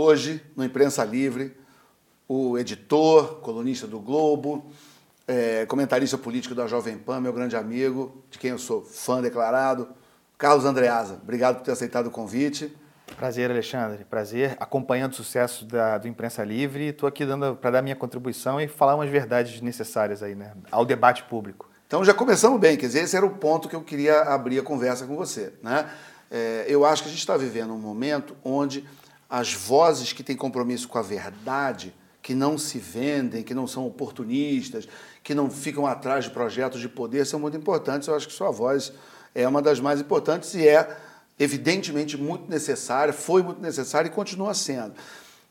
[0.00, 1.54] hoje no Imprensa Livre
[2.26, 4.70] o editor, colunista do Globo,
[5.26, 9.88] é, comentarista político da Jovem Pan, meu grande amigo, de quem eu sou fã declarado,
[10.38, 11.18] Carlos Andreasa.
[11.20, 12.72] Obrigado por ter aceitado o convite.
[13.16, 14.04] Prazer, Alexandre.
[14.04, 14.56] Prazer.
[14.60, 18.68] Acompanhando o sucesso da, do Imprensa Livre, estou aqui dando para dar minha contribuição e
[18.68, 21.68] falar umas verdades necessárias aí, né, ao debate público.
[21.88, 24.62] Então já começamos bem, quer dizer, esse era o ponto que eu queria abrir a
[24.62, 25.52] conversa com você.
[25.60, 25.90] Né?
[26.30, 28.86] É, eu acho que a gente está vivendo um momento onde
[29.30, 33.86] as vozes que têm compromisso com a verdade, que não se vendem, que não são
[33.86, 34.88] oportunistas,
[35.22, 38.08] que não ficam atrás de projetos de poder, são muito importantes.
[38.08, 38.92] Eu acho que sua voz
[39.34, 40.96] é uma das mais importantes e é
[41.38, 44.94] evidentemente muito necessária, foi muito necessária e continua sendo.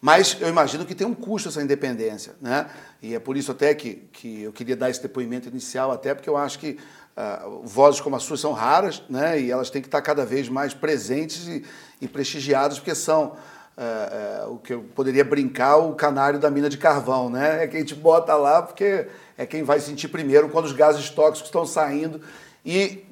[0.01, 2.69] Mas eu imagino que tem um custo essa independência, né?
[3.01, 6.29] E é por isso até que, que eu queria dar esse depoimento inicial, até porque
[6.29, 6.77] eu acho que
[7.17, 9.41] uh, vozes como a sua são raras, né?
[9.41, 11.65] E elas têm que estar cada vez mais presentes e,
[11.99, 13.35] e prestigiadas, porque são
[13.79, 17.63] uh, uh, o que eu poderia brincar o canário da mina de carvão, né?
[17.63, 21.47] É quem te bota lá porque é quem vai sentir primeiro quando os gases tóxicos
[21.47, 22.21] estão saindo
[22.65, 23.05] e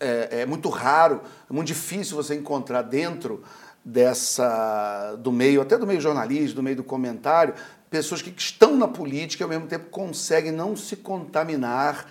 [0.00, 3.44] é, é muito raro, é muito difícil você encontrar dentro
[3.84, 7.54] dessa do meio, até do meio jornalista, do meio do comentário,
[7.90, 12.06] pessoas que estão na política e ao mesmo tempo conseguem não se contaminar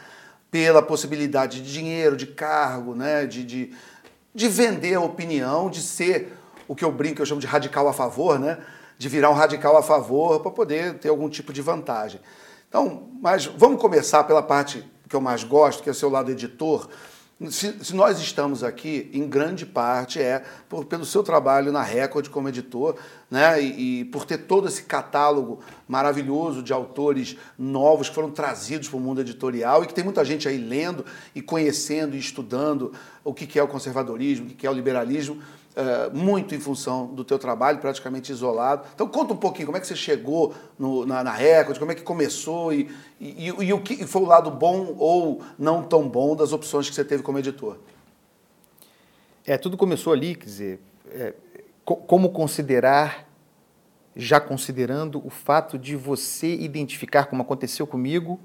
[0.50, 3.74] pela possibilidade de dinheiro, de cargo, né, de, de,
[4.34, 6.34] de vender a opinião, de ser
[6.68, 8.58] o que eu brinco, eu chamo de radical a favor, né,
[8.98, 12.20] de virar um radical a favor para poder ter algum tipo de vantagem.
[12.68, 16.32] Então, mas vamos começar pela parte que eu mais gosto, que é o seu lado
[16.32, 16.90] editor.
[17.52, 22.30] Se, se, nós estamos aqui, em grande parte é por, pelo seu trabalho na Record
[22.30, 22.96] como editor,
[23.30, 23.62] né?
[23.62, 28.98] E, e, por ter todo esse catálogo maravilhoso de autores novos que foram trazidos para
[28.98, 32.92] o mundo editorial e que tem muita gente aí lendo e conhecendo e estudando
[33.24, 35.40] o que é o conservadorismo, o que é o liberalismo,
[35.78, 38.88] é, muito em função do teu trabalho, praticamente isolado.
[38.96, 41.96] Então conta um pouquinho como é que você chegou no, na, na Record, como é
[41.96, 42.90] que começou e,
[43.22, 46.90] e, e, e o que foi o lado bom ou não tão bom das opções
[46.90, 47.78] que você teve como editor.
[49.46, 50.80] É, tudo começou ali, quer dizer,
[51.12, 51.36] é,
[51.86, 53.30] como considerar,
[54.16, 58.40] já considerando o fato de você identificar, como aconteceu comigo,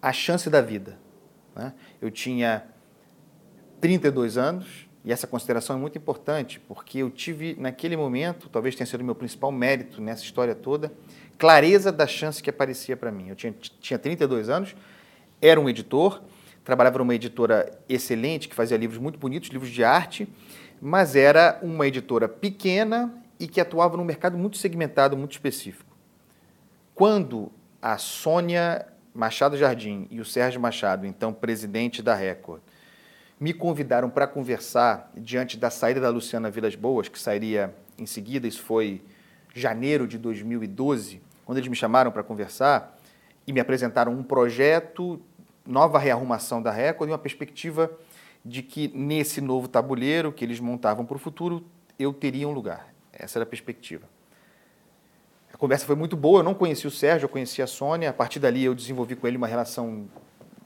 [0.00, 0.98] a chance da vida.
[1.54, 1.74] Né?
[2.00, 2.64] Eu tinha
[3.78, 8.86] 32 anos, e essa consideração é muito importante, porque eu tive, naquele momento, talvez tenha
[8.86, 10.92] sido meu principal mérito nessa história toda,
[11.36, 13.28] clareza da chance que aparecia para mim.
[13.28, 14.76] Eu tinha, tinha 32 anos,
[15.40, 16.22] era um editor,
[16.64, 20.28] trabalhava numa editora excelente, que fazia livros muito bonitos, livros de arte,
[20.80, 25.96] mas era uma editora pequena e que atuava num mercado muito segmentado, muito específico.
[26.94, 32.62] Quando a Sônia Machado Jardim e o Sérgio Machado, então presidente da Record,
[33.42, 38.46] me convidaram para conversar diante da saída da Luciana Vilas Boas, que sairia em seguida,
[38.46, 39.02] isso foi
[39.52, 42.96] janeiro de 2012, quando eles me chamaram para conversar
[43.44, 45.20] e me apresentaram um projeto,
[45.66, 47.90] nova rearrumação da Record e uma perspectiva
[48.44, 51.66] de que nesse novo tabuleiro que eles montavam para o futuro,
[51.98, 52.94] eu teria um lugar.
[53.12, 54.06] Essa era a perspectiva.
[55.52, 58.12] A conversa foi muito boa, eu não conheci o Sérgio, eu conheci a Sônia, a
[58.12, 60.08] partir dali eu desenvolvi com ele uma relação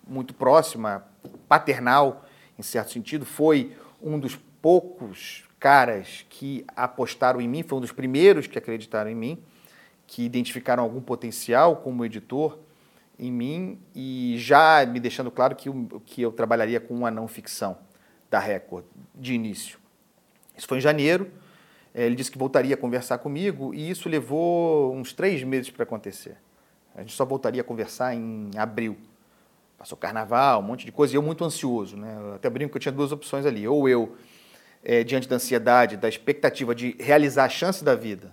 [0.06, 1.06] muito próxima,
[1.48, 2.25] paternal,
[2.59, 7.93] em certo sentido, foi um dos poucos caras que apostaram em mim, foi um dos
[7.93, 9.43] primeiros que acreditaram em mim,
[10.06, 12.59] que identificaram algum potencial como editor
[13.19, 17.27] em mim e já me deixando claro que, eu, que eu trabalharia com uma não
[17.27, 17.78] ficção
[18.31, 18.84] da Record
[19.15, 19.78] de início.
[20.56, 21.31] Isso foi em janeiro.
[21.95, 25.83] Eh, ele disse que voltaria a conversar comigo e isso levou uns três meses para
[25.83, 26.37] acontecer.
[26.95, 28.97] A gente só voltaria a conversar em abril.
[29.78, 31.97] Passou carnaval, um monte de coisa, e eu muito ansioso.
[31.97, 32.16] Né?
[32.19, 33.69] Eu até brinco que eu tinha duas opções ali.
[33.69, 34.16] Ou eu,
[34.82, 38.32] é, diante da ansiedade, da expectativa de realizar a chance da vida,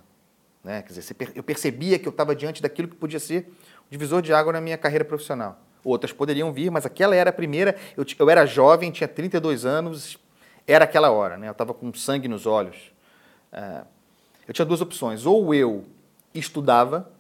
[0.64, 0.82] né?
[0.82, 3.52] Quer dizer, eu percebia que eu estava diante daquilo que podia ser
[3.88, 5.60] o divisor de água na minha carreira profissional.
[5.84, 7.76] Outras poderiam vir, mas aquela era a primeira.
[7.98, 10.18] Eu, eu era jovem, tinha 32 anos,
[10.66, 11.48] era aquela hora, né?
[11.48, 12.78] eu estava com sangue nos olhos.
[13.52, 13.82] É,
[14.48, 15.26] eu tinha duas opções.
[15.26, 15.84] Ou eu
[16.34, 17.12] estudava,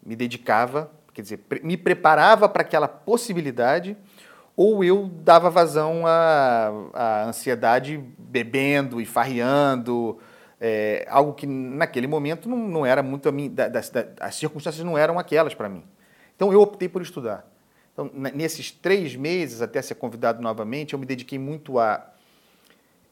[0.00, 3.96] me dedicava quer dizer, me preparava para aquela possibilidade
[4.56, 10.18] ou eu dava vazão à, à ansiedade bebendo e farreando,
[10.60, 13.80] é, algo que naquele momento não, não era muito a mim, da, da,
[14.20, 15.82] as circunstâncias não eram aquelas para mim.
[16.36, 17.44] Então eu optei por estudar.
[17.92, 22.12] Então, nesses três meses, até ser convidado novamente, eu me dediquei muito a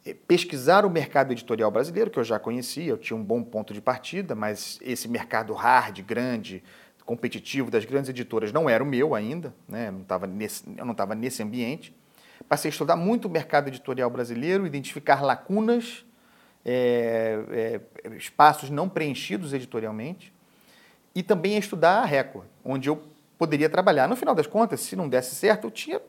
[0.05, 3.75] é, pesquisar o mercado editorial brasileiro, que eu já conhecia, eu tinha um bom ponto
[3.75, 6.63] de partida, mas esse mercado hard, grande,
[7.07, 9.89] competitivo das grandes editoras não era o meu ainda, né?
[9.89, 10.65] eu não estava nesse,
[11.17, 11.97] nesse ambiente.
[12.49, 16.05] Passei a estudar muito o mercado editorial brasileiro, identificar lacunas
[16.65, 20.35] é, é, espaços não preenchidos editorialmente,
[21.15, 23.03] e também a estudar a Record, onde eu
[23.39, 24.09] poderia trabalhar.
[24.09, 26.01] No final das contas, se não desse certo, eu tinha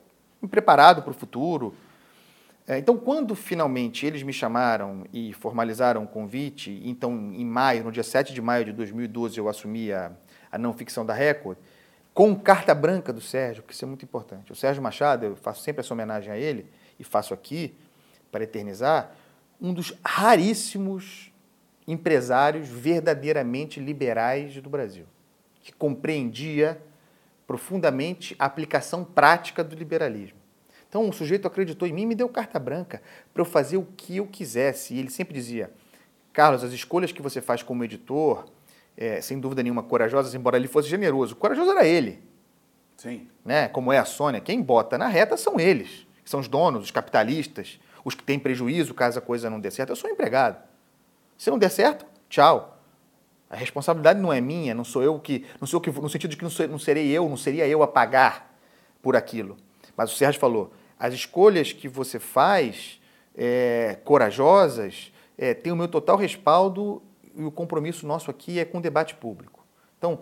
[0.42, 1.76] me preparado para o futuro.
[2.68, 7.92] É, então, quando finalmente eles me chamaram e formalizaram o convite, então em maio, no
[7.92, 10.12] dia 7 de maio de 2012, eu assumi a,
[10.52, 11.58] a não ficção da Record,
[12.14, 14.52] com carta branca do Sérgio, que isso é muito importante.
[14.52, 17.76] O Sérgio Machado, eu faço sempre essa homenagem a ele, e faço aqui
[18.32, 19.12] para eternizar,
[19.62, 21.32] um dos raríssimos
[21.88, 25.06] empresários verdadeiramente liberais do Brasil,
[25.62, 26.82] que compreendia
[27.46, 30.38] profundamente a aplicação prática do liberalismo.
[30.90, 33.02] Então, o sujeito acreditou em mim e me deu carta branca
[33.34, 34.94] para eu fazer o que eu quisesse.
[34.94, 35.72] E ele sempre dizia:
[36.34, 38.46] Carlos, as escolhas que você faz como editor,
[38.98, 41.36] é, sem dúvida nenhuma, corajosas, embora ele fosse generoso.
[41.36, 42.20] Corajoso era ele.
[42.98, 43.28] Sim.
[43.46, 43.68] Né?
[43.68, 44.42] Como é a Sônia.
[44.42, 48.94] Quem bota na reta são eles, são os donos, os capitalistas, os que têm prejuízo
[48.94, 49.92] caso a coisa não dê certo.
[49.92, 50.58] Eu sou empregado.
[51.38, 52.80] Se não der certo, tchau.
[53.50, 55.46] A responsabilidade não é minha, não sou eu que.
[55.62, 57.68] Não sou eu que no sentido de que não, sou, não serei eu, não seria
[57.68, 58.58] eu a pagar
[59.02, 59.56] por aquilo.
[59.96, 63.00] Mas o Sérgio falou: as escolhas que você faz,
[63.36, 67.02] é, corajosas, é, têm o meu total respaldo
[67.38, 69.66] e o compromisso nosso aqui é com o debate público.
[69.98, 70.20] Então,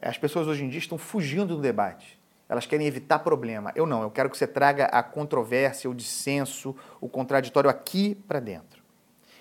[0.00, 2.18] as pessoas hoje em dia estão fugindo do debate.
[2.48, 3.72] Elas querem evitar problema.
[3.74, 8.40] Eu não, eu quero que você traga a controvérsia, o dissenso, o contraditório aqui para
[8.40, 8.82] dentro.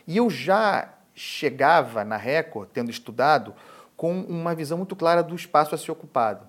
[0.08, 3.54] E eu já chegava na Record, tendo estudado,
[3.96, 6.48] com uma visão muito clara do espaço a ser ocupado.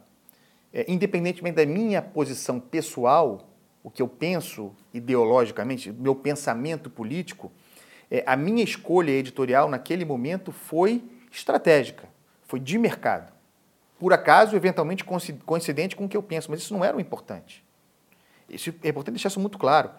[0.73, 3.49] É, independentemente da minha posição pessoal,
[3.83, 7.53] o que eu penso ideologicamente, meu pensamento político,
[8.11, 12.09] é, a minha escolha editorial naquele momento foi estratégica,
[12.43, 13.33] foi de mercado.
[13.99, 17.65] Por acaso, eventualmente coincidente com o que eu penso, mas isso não era o importante.
[18.49, 19.91] Isso é importante deixar isso muito claro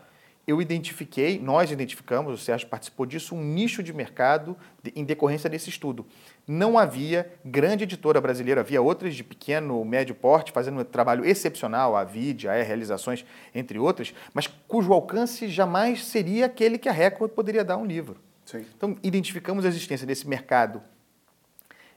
[0.48, 5.50] eu identifiquei, nós identificamos, o Sérgio participou disso, um nicho de mercado de, em decorrência
[5.50, 6.06] desse estudo.
[6.48, 11.96] Não havia grande editora brasileira, havia outras de pequeno, médio porte, fazendo um trabalho excepcional,
[11.96, 17.32] a Vid, a Realizações, entre outras, mas cujo alcance jamais seria aquele que a Record
[17.32, 18.18] poderia dar a um livro.
[18.46, 18.64] Sim.
[18.78, 20.84] Então, identificamos a existência desse mercado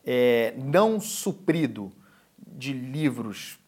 [0.04, 1.92] é, não suprido
[2.38, 3.58] de livros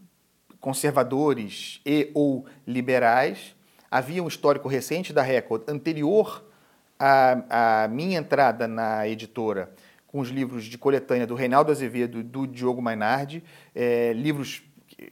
[0.59, 3.55] conservadores e ou liberais,
[3.91, 6.44] havia um histórico recente da Record, anterior
[6.99, 9.71] à, à minha entrada na editora,
[10.11, 14.61] com os livros de coletânea do Reinaldo Azevedo e do Diogo Mainardi, é, livros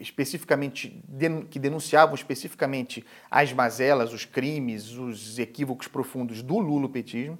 [0.00, 1.00] especificamente
[1.49, 7.39] que denunciavam especificamente as mazelas, os crimes, os equívocos profundos do lulopetismo.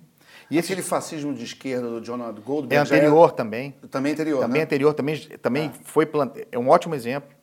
[0.49, 3.33] E esse Aquele fascismo de esquerda do Jonathan Goldberg é anterior é...
[3.33, 3.75] também.
[3.91, 4.65] Também anterior, Também né?
[4.65, 5.79] anterior, também, também ah.
[5.83, 6.09] foi
[6.53, 7.37] é um ótimo exemplo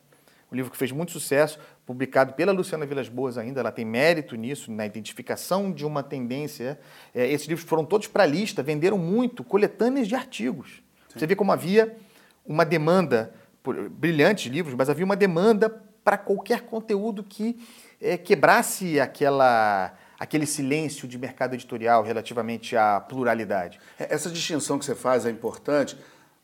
[0.52, 4.36] um livro que fez muito sucesso, publicado pela Luciana Vilas Boas ainda, ela tem mérito
[4.36, 6.80] nisso, na identificação de uma tendência.
[7.14, 10.84] É, esses livros foram todos para a lista, venderam muito, coletâneas de artigos.
[11.10, 11.20] Sim.
[11.20, 11.96] Você vê como havia
[12.46, 15.70] uma demanda, por brilhantes livros, mas havia uma demanda
[16.04, 17.58] para qualquer conteúdo que
[18.02, 23.80] é, quebrasse aquela aquele silêncio de mercado editorial relativamente à pluralidade.
[24.00, 25.98] É, essa distinção que você faz é importante,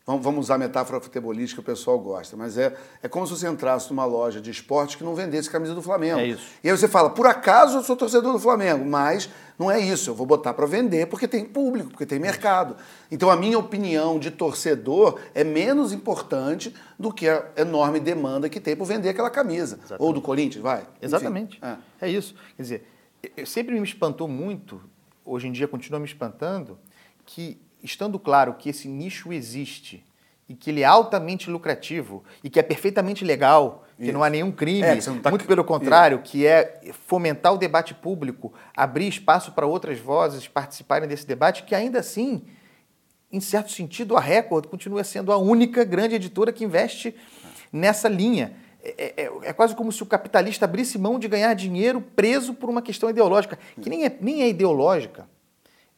[0.05, 3.47] Vamos usar a metáfora futebolística que o pessoal gosta, mas é, é como se você
[3.47, 6.19] entrasse numa loja de esporte que não vendesse camisa do Flamengo.
[6.19, 6.43] É isso.
[6.63, 10.09] E aí você fala, por acaso eu sou torcedor do Flamengo, mas não é isso,
[10.09, 12.75] eu vou botar para vender porque tem público, porque tem mercado.
[13.11, 18.59] Então a minha opinião de torcedor é menos importante do que a enorme demanda que
[18.59, 19.75] tem por vender aquela camisa.
[19.75, 20.03] Exatamente.
[20.03, 20.87] Ou do Corinthians, vai.
[20.99, 21.59] Exatamente.
[21.61, 21.77] é.
[22.01, 22.33] é isso.
[22.57, 22.87] Quer dizer,
[23.45, 24.81] sempre me espantou muito,
[25.23, 26.79] hoje em dia continua me espantando,
[27.23, 30.05] que estando claro que esse nicho existe
[30.51, 34.13] e que ele é altamente lucrativo e que é perfeitamente legal, que Isso.
[34.13, 35.29] não há nenhum crime, é, tá...
[35.29, 36.31] muito pelo contrário, Isso.
[36.31, 41.73] que é fomentar o debate público, abrir espaço para outras vozes participarem desse debate, que
[41.73, 42.43] ainda assim,
[43.31, 47.15] em certo sentido, a Record continua sendo a única grande editora que investe
[47.71, 48.53] nessa linha.
[48.83, 52.69] É, é, é, quase como se o capitalista abrisse mão de ganhar dinheiro preso por
[52.69, 55.29] uma questão ideológica, que nem é, nem é ideológica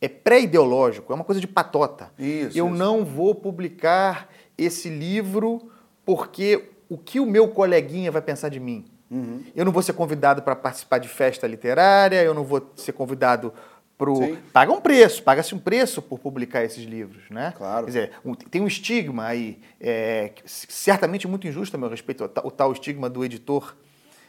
[0.04, 2.12] é pré-ideológico, é uma coisa de patota.
[2.20, 2.76] Isso, eu isso.
[2.76, 5.72] não vou publicar esse livro
[6.06, 8.84] porque o que o meu coleguinha vai pensar de mim?
[9.10, 9.42] Uhum.
[9.56, 13.54] Eu não vou ser convidado para participar de festa literária, eu não vou ser convidado
[13.98, 14.12] para
[14.52, 17.54] Paga um preço, paga-se um preço por publicar esses livros, né?
[17.56, 17.86] Claro.
[17.86, 22.52] Quer dizer, um, tem um estigma aí, é, certamente muito injusto a meu respeito, o
[22.52, 23.74] tal estigma do editor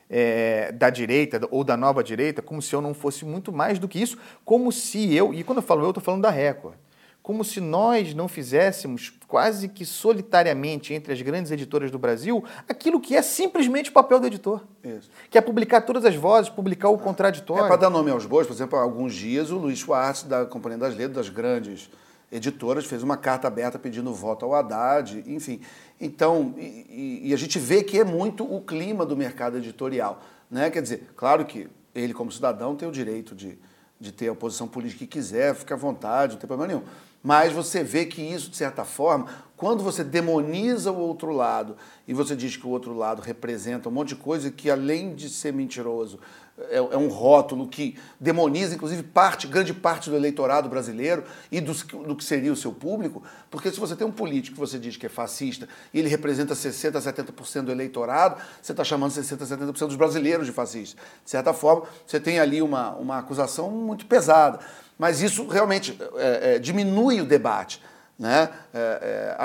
[0.08, 3.88] é, da direita ou da nova direita, como se eu não fosse muito mais do
[3.88, 6.76] que isso, como se eu, e quando eu falo eu, estou falando da Record,
[7.22, 13.00] como se nós não fizéssemos quase que solitariamente entre as grandes editoras do Brasil aquilo
[13.00, 14.60] que é simplesmente o papel do editor.
[14.84, 15.10] Isso.
[15.30, 17.64] Que é publicar todas as vozes, publicar o contraditório.
[17.64, 20.44] É para dar nome aos bois, por exemplo, há alguns dias o Luiz Schwartz, da
[20.44, 21.88] Companhia das Letras, das grandes
[22.30, 25.60] editoras, fez uma carta aberta pedindo voto ao Haddad, enfim.
[26.00, 30.20] Então, e, e a gente vê que é muito o clima do mercado editorial.
[30.50, 30.70] Né?
[30.70, 33.58] Quer dizer, claro que ele, como cidadão, tem o direito de,
[34.00, 36.84] de ter a posição política que quiser, fica à vontade, não tem problema nenhum.
[37.22, 39.26] Mas você vê que isso, de certa forma,
[39.64, 41.74] quando você demoniza o outro lado
[42.06, 45.30] e você diz que o outro lado representa um monte de coisa que, além de
[45.30, 46.20] ser mentiroso,
[46.68, 51.72] é, é um rótulo que demoniza, inclusive, parte, grande parte do eleitorado brasileiro e do,
[51.72, 54.98] do, que seria o seu público, porque se você tem um político que você diz
[54.98, 59.86] que é fascista e ele representa 60%, 70% do eleitorado, você está chamando 60%, 70%
[59.86, 61.00] dos brasileiros de fascista.
[61.24, 64.58] De certa forma, você tem ali uma, uma acusação muito pesada.
[64.98, 67.80] Mas isso realmente é, é, diminui o debate.
[68.18, 68.48] Né?
[68.72, 69.36] É,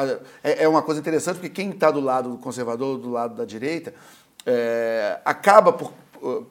[0.43, 3.45] é, é, uma coisa interessante porque quem está do lado do conservador, do lado da
[3.45, 3.93] direita,
[4.45, 5.91] é, acaba por,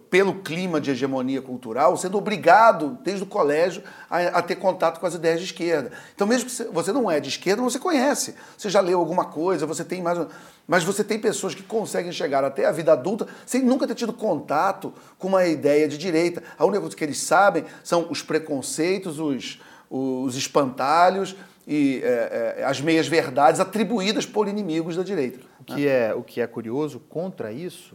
[0.08, 5.06] pelo clima de hegemonia cultural, sendo obrigado, desde o colégio, a, a, ter contato com
[5.06, 5.92] as ideias de esquerda.
[6.14, 8.34] Então, mesmo que você não é de esquerda, você conhece.
[8.56, 10.18] Você já leu alguma coisa, você tem mais.
[10.66, 14.12] Mas você tem pessoas que conseguem chegar até a vida adulta sem nunca ter tido
[14.12, 16.42] contato com uma ideia de direita.
[16.58, 19.60] A única coisa que eles sabem são os preconceitos, os,
[19.90, 21.36] os espantalhos
[21.70, 25.46] e é, é, as meias-verdades atribuídas por inimigos da direita.
[25.60, 26.08] O que, né?
[26.08, 27.94] é, o que é curioso contra isso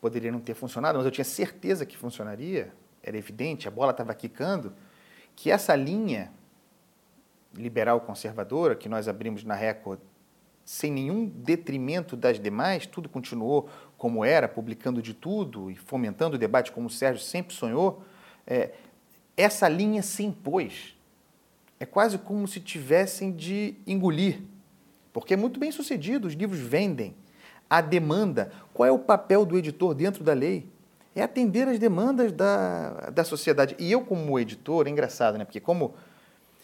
[0.00, 4.14] poderia não ter funcionado, mas eu tinha certeza que funcionaria, era evidente, a bola estava
[4.14, 4.72] quicando,
[5.34, 6.30] que essa linha
[7.54, 9.98] liberal conservadora que nós abrimos na Record
[10.64, 13.68] sem nenhum detrimento das demais, tudo continuou
[13.98, 18.04] como era, publicando de tudo e fomentando o debate como o Sérgio sempre sonhou,
[18.46, 18.70] é,
[19.36, 20.96] essa linha se impôs.
[21.82, 24.40] É quase como se tivessem de engolir,
[25.12, 27.12] porque é muito bem sucedido, os livros vendem,
[27.68, 28.52] a demanda.
[28.72, 30.64] Qual é o papel do editor dentro da lei?
[31.12, 33.74] É atender as demandas da, da sociedade.
[33.80, 35.44] E eu, como editor, é engraçado, né?
[35.44, 35.92] Porque, como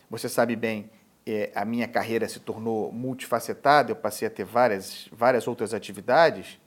[0.09, 0.89] você sabe bem,
[1.27, 6.61] é, a minha carreira se tornou multifacetada, eu passei a ter várias, várias outras atividades.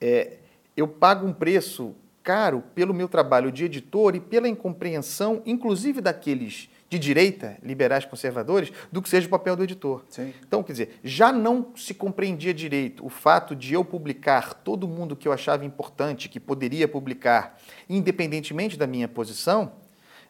[0.00, 0.38] É,
[0.76, 6.68] eu pago um preço caro pelo meu trabalho de editor e pela incompreensão, inclusive daqueles
[6.88, 10.04] de direita, liberais conservadores, do que seja o papel do editor.
[10.08, 10.32] Sim.
[10.46, 15.16] Então, quer dizer, já não se compreendia direito o fato de eu publicar todo mundo
[15.16, 19.72] que eu achava importante, que poderia publicar, independentemente da minha posição,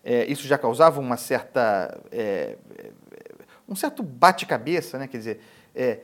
[0.03, 2.57] é, isso já causava uma certa, é,
[3.69, 5.07] um certo bate-cabeça, né?
[5.07, 5.41] quer dizer,
[5.75, 5.99] é,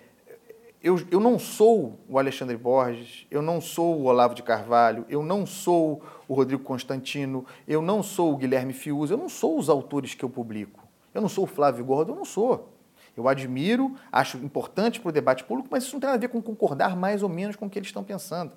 [0.82, 5.22] eu, eu não sou o Alexandre Borges, eu não sou o Olavo de Carvalho, eu
[5.22, 9.68] não sou o Rodrigo Constantino, eu não sou o Guilherme Fiuza, eu não sou os
[9.68, 10.82] autores que eu publico.
[11.12, 12.72] Eu não sou o Flávio Gordo, eu não sou.
[13.14, 16.28] Eu admiro, acho importante para o debate público, mas isso não tem nada a ver
[16.28, 18.52] com concordar mais ou menos com o que eles estão pensando.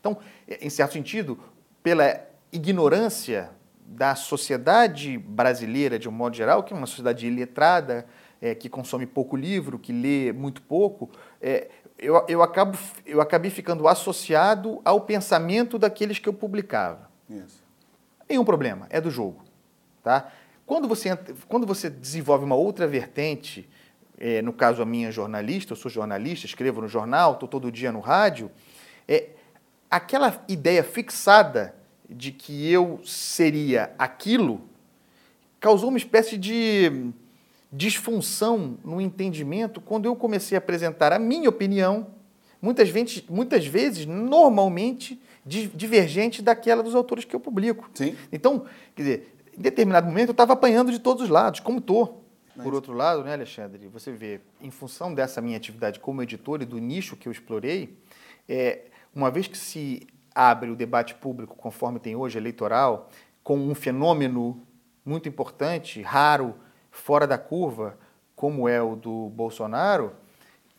[0.00, 0.18] Então,
[0.60, 1.38] em certo sentido,
[1.84, 2.20] pela
[2.52, 3.50] ignorância
[3.86, 8.06] da sociedade brasileira, de um modo geral, que é uma sociedade iletrada,
[8.42, 11.08] é, que consome pouco livro, que lê muito pouco,
[11.40, 17.09] é, eu, eu, acabo, eu acabei ficando associado ao pensamento daqueles que eu publicava.
[17.30, 17.62] Isso.
[18.28, 19.42] Nenhum problema, é do jogo.
[20.02, 20.30] Tá?
[20.66, 21.16] Quando, você,
[21.48, 23.68] quando você desenvolve uma outra vertente,
[24.18, 27.90] é, no caso a minha jornalista, eu sou jornalista, escrevo no jornal, estou todo dia
[27.90, 28.50] no rádio,
[29.08, 29.30] é,
[29.90, 31.74] aquela ideia fixada
[32.08, 34.68] de que eu seria aquilo
[35.60, 37.12] causou uma espécie de
[37.72, 42.08] disfunção no entendimento quando eu comecei a apresentar a minha opinião,
[42.60, 47.90] muitas vezes, muitas vezes normalmente, divergente daquela dos autores que eu publico.
[47.94, 48.16] Sim.
[48.30, 52.24] Então, quer dizer, em determinado momento eu estava apanhando de todos os lados, como estou.
[52.62, 56.66] Por outro lado, né, Alexandre, você vê, em função dessa minha atividade como editor e
[56.66, 57.96] do nicho que eu explorei,
[58.48, 63.08] é, uma vez que se abre o debate público, conforme tem hoje, eleitoral,
[63.42, 64.62] com um fenômeno
[65.04, 66.54] muito importante, raro,
[66.90, 67.98] fora da curva,
[68.36, 70.12] como é o do Bolsonaro,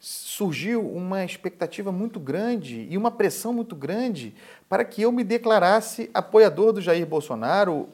[0.01, 4.33] surgiu uma expectativa muito grande e uma pressão muito grande
[4.67, 7.87] para que eu me declarasse apoiador do Jair Bolsonaro,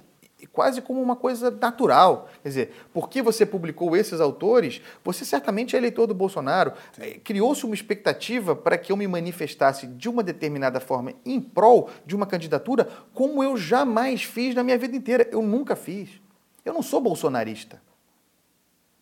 [0.53, 2.29] quase como uma coisa natural.
[2.41, 6.71] Quer dizer, porque você publicou esses autores, você certamente é eleitor do Bolsonaro.
[6.97, 11.89] Eh, criou-se uma expectativa para que eu me manifestasse de uma determinada forma em prol
[12.05, 15.27] de uma candidatura, como eu jamais fiz na minha vida inteira.
[15.29, 16.21] Eu nunca fiz.
[16.63, 17.81] Eu não sou bolsonarista.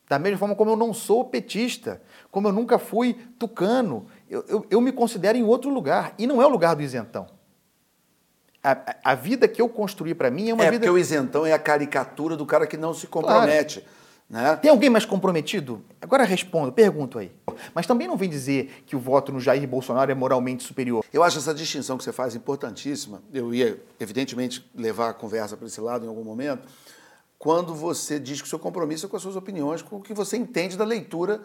[0.08, 4.66] Da mesma forma como eu não sou petista, como eu nunca fui tucano, eu, eu,
[4.70, 7.28] eu me considero em outro lugar, e não é o lugar do isentão.
[8.64, 10.86] A, a vida que eu construí para mim é uma é vida.
[10.86, 13.82] Porque o isentão é a caricatura do cara que não se compromete.
[13.82, 13.96] Claro.
[14.28, 14.56] Né?
[14.56, 15.84] Tem alguém mais comprometido?
[16.02, 17.32] Agora respondo, pergunto aí.
[17.74, 21.06] Mas também não vem dizer que o voto no Jair Bolsonaro é moralmente superior.
[21.14, 23.22] Eu acho essa distinção que você faz importantíssima.
[23.32, 26.68] Eu ia, evidentemente, levar a conversa para esse lado em algum momento,
[27.38, 30.14] quando você diz que o seu compromisso é com as suas opiniões, com o que
[30.14, 31.42] você entende da leitura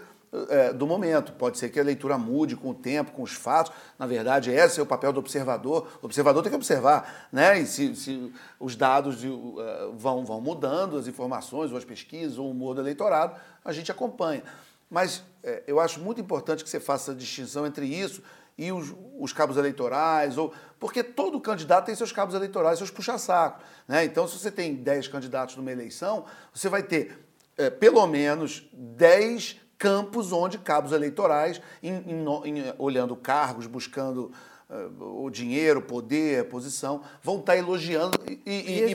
[0.49, 1.33] é, do momento.
[1.33, 3.73] Pode ser que a leitura mude com o tempo, com os fatos.
[3.99, 5.89] Na verdade, esse é o papel do observador.
[6.01, 7.59] O observador tem que observar, né?
[7.59, 12.47] E se, se os dados uh, vão, vão mudando, as informações, ou as pesquisas, ou
[12.47, 14.43] o humor do eleitorado, a gente acompanha.
[14.89, 18.23] Mas é, eu acho muito importante que você faça a distinção entre isso
[18.61, 23.63] e os, os, cabos eleitorais, ou porque todo candidato tem seus cabos eleitorais, seus puxa-saco.
[23.89, 24.05] Né?
[24.05, 27.19] Então, se você tem 10 candidatos numa eleição, você vai ter
[27.57, 34.31] é, pelo menos 10 campos onde cabos eleitorais, em, em, em, olhando cargos, buscando
[34.69, 38.95] uh, o dinheiro, poder, posição, vão estar elogiando e, e, e, e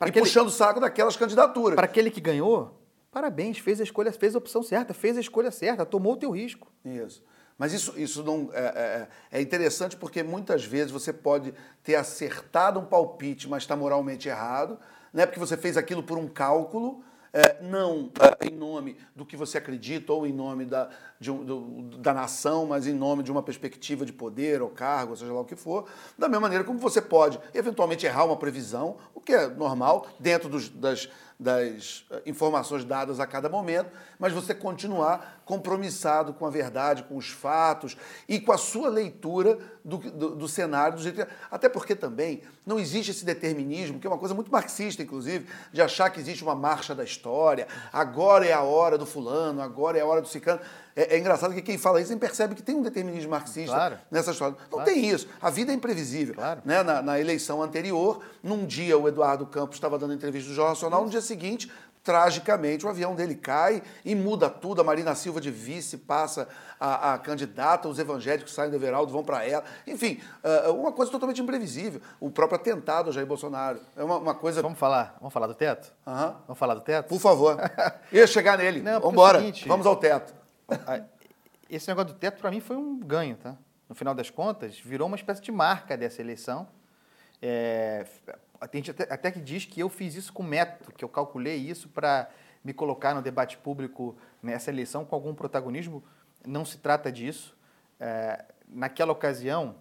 [0.00, 1.76] aquele, puxando o saco daquelas candidaturas.
[1.76, 2.80] Para aquele que ganhou,
[3.12, 6.30] parabéns, fez a escolha, fez a opção certa, fez a escolha certa, tomou o teu
[6.30, 6.72] risco.
[6.82, 7.22] Isso.
[7.58, 12.80] Mas isso, isso não é, é, é, interessante porque muitas vezes você pode ter acertado
[12.80, 14.78] um palpite, mas está moralmente errado,
[15.12, 15.24] né?
[15.24, 19.58] porque você fez aquilo por um cálculo, é, não é, em nome do que você
[19.58, 24.04] acredita ou em nome da, de, do, da nação, mas em nome de uma perspectiva
[24.04, 27.40] de poder ou cargo, seja lá o que for, da mesma maneira como você pode
[27.52, 31.08] eventualmente errar uma previsão, o que é normal dentro dos, das,
[31.44, 37.18] das eh, informações dadas a cada momento, mas você continuar compromissado com a verdade, com
[37.18, 40.96] os fatos e com a sua leitura do, do, do cenário.
[40.96, 41.32] Do jeito que...
[41.50, 45.82] Até porque também não existe esse determinismo, que é uma coisa muito marxista, inclusive, de
[45.82, 50.00] achar que existe uma marcha da história, agora é a hora do fulano, agora é
[50.00, 50.62] a hora do cicano.
[50.96, 53.98] É, é, engraçado que quem fala isso nem percebe que tem um determinismo marxista claro.
[54.10, 54.56] nessa história.
[54.60, 54.84] Não claro.
[54.84, 55.26] tem isso.
[55.42, 56.34] A vida é imprevisível.
[56.34, 56.62] Claro.
[56.64, 56.82] Né?
[56.82, 61.04] Na, na, eleição anterior, num dia o Eduardo Campos estava dando entrevista do Jornal Nacional,
[61.04, 61.70] no dia seguinte,
[62.04, 64.82] tragicamente, o avião dele cai e muda tudo.
[64.82, 66.46] A Marina Silva de vice passa
[66.78, 69.64] a, a candidata, os evangélicos saem do Everaldo, vão para ela.
[69.86, 70.20] Enfim,
[70.68, 72.00] uh, uma coisa totalmente imprevisível.
[72.20, 73.80] O próprio atentado ao Jair Bolsonaro.
[73.96, 74.60] É uma, uma coisa.
[74.60, 75.92] Vamos falar, vamos falar do teto?
[76.06, 76.34] Uhum.
[76.46, 77.08] Vamos falar do teto?
[77.08, 77.56] Por favor.
[78.12, 78.80] Ia chegar nele.
[78.80, 79.42] Vamos embora.
[79.42, 80.43] É vamos ao teto.
[81.68, 83.56] Esse negócio do teto, para mim, foi um ganho, tá?
[83.88, 86.68] No final das contas, virou uma espécie de marca dessa eleição.
[87.40, 88.06] É,
[88.70, 91.56] tem gente até, até, que diz que eu fiz isso com método, que eu calculei
[91.56, 92.30] isso para
[92.62, 96.02] me colocar no debate público nessa eleição com algum protagonismo.
[96.46, 97.56] Não se trata disso.
[98.00, 99.76] É, naquela ocasião,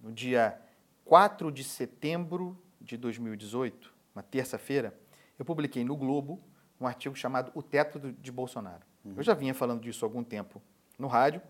[0.00, 0.60] no dia
[1.04, 4.94] 4 de setembro de 2018, uma terça-feira,
[5.38, 6.40] eu publiquei no Globo
[6.80, 8.84] um artigo chamado O Teto de Bolsonaro.
[9.06, 9.14] Uhum.
[9.16, 10.60] Eu já vinha falando disso há algum tempo
[10.98, 11.40] no rádio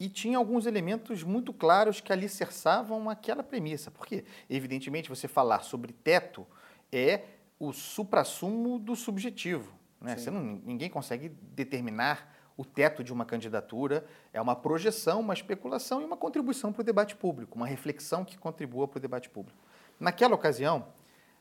[0.00, 3.90] e tinha alguns elementos muito claros que alicerçavam aquela premissa.
[3.90, 6.46] Porque, evidentemente, você falar sobre teto
[6.90, 7.22] é
[7.58, 9.72] o suprassumo do subjetivo.
[10.00, 10.16] Né?
[10.16, 16.02] Você não, ninguém consegue determinar o teto de uma candidatura, é uma projeção, uma especulação
[16.02, 19.58] e uma contribuição para o debate público, uma reflexão que contribua para o debate público.
[19.98, 20.86] Naquela ocasião,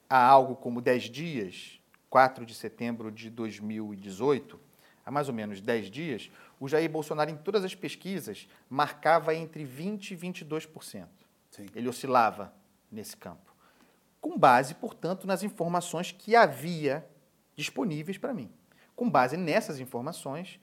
[0.08, 4.60] há algo como 10 dias, 4 de setembro de 2018,
[5.06, 9.66] há mais ou menos 10 dias, o Jair Bolsonaro, em todas as pesquisas, marcava entre
[9.66, 11.08] 20% e 22%.
[11.50, 11.66] Sim.
[11.76, 12.54] Ele oscilava
[12.92, 13.54] nesse campo.
[14.20, 17.06] Com base, portanto, nas informações que havia
[17.56, 18.52] disponíveis para mim.
[18.96, 20.60] Com base nessas informações,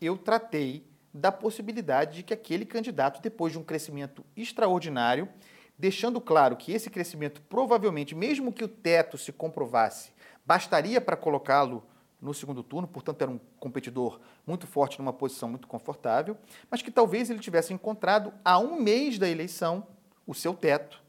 [0.00, 5.28] eu tratei da possibilidade de que aquele candidato, depois de um crescimento extraordinário,
[5.76, 10.12] deixando claro que esse crescimento provavelmente, mesmo que o teto se comprovasse
[10.44, 11.84] bastaria para colocá-lo
[12.20, 16.36] no segundo turno, portanto era um competidor muito forte numa posição muito confortável,
[16.70, 19.86] mas que talvez ele tivesse encontrado a um mês da eleição
[20.26, 21.02] o seu teto,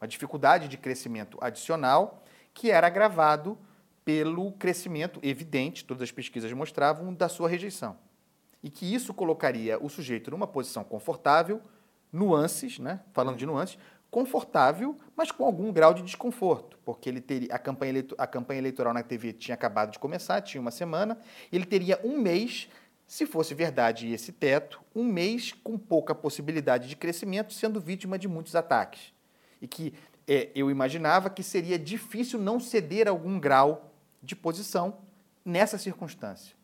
[0.00, 2.22] uma dificuldade de crescimento adicional
[2.54, 3.58] que era agravado
[4.04, 7.96] pelo crescimento evidente, todas as pesquisas mostravam, da sua rejeição.
[8.62, 11.60] E que isso colocaria o sujeito numa posição confortável,
[12.12, 13.00] nuances, né?
[13.12, 13.78] falando de nuances,
[14.12, 18.92] confortável, mas com algum grau de desconforto, porque ele teria a campanha, a campanha eleitoral
[18.92, 21.18] na TV tinha acabado de começar, tinha uma semana,
[21.50, 22.68] ele teria um mês,
[23.06, 28.28] se fosse verdade esse teto, um mês com pouca possibilidade de crescimento, sendo vítima de
[28.28, 29.14] muitos ataques.
[29.62, 29.94] E que
[30.28, 34.98] é, eu imaginava que seria difícil não ceder algum grau de posição
[35.42, 36.54] nessa circunstância.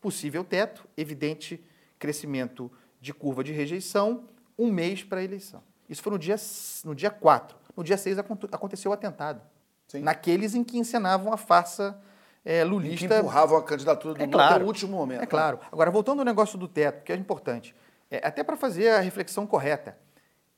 [0.00, 1.60] Possível teto, evidente
[1.98, 5.64] crescimento de curva de rejeição, um mês para a eleição.
[5.92, 6.36] Isso foi no dia,
[6.84, 7.54] no dia 4.
[7.76, 9.42] No dia 6 aconteceu o atentado.
[9.86, 10.00] Sim.
[10.00, 12.00] Naqueles em que encenavam a farsa
[12.42, 13.04] é, lulista.
[13.04, 15.18] Em que empurravam a candidatura do é claro, até o último momento.
[15.18, 15.26] É né?
[15.26, 15.60] claro.
[15.70, 17.76] Agora, voltando ao negócio do teto, que é importante,
[18.10, 19.98] é, até para fazer a reflexão correta.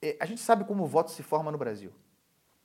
[0.01, 1.93] É, a gente sabe como o voto se forma no Brasil.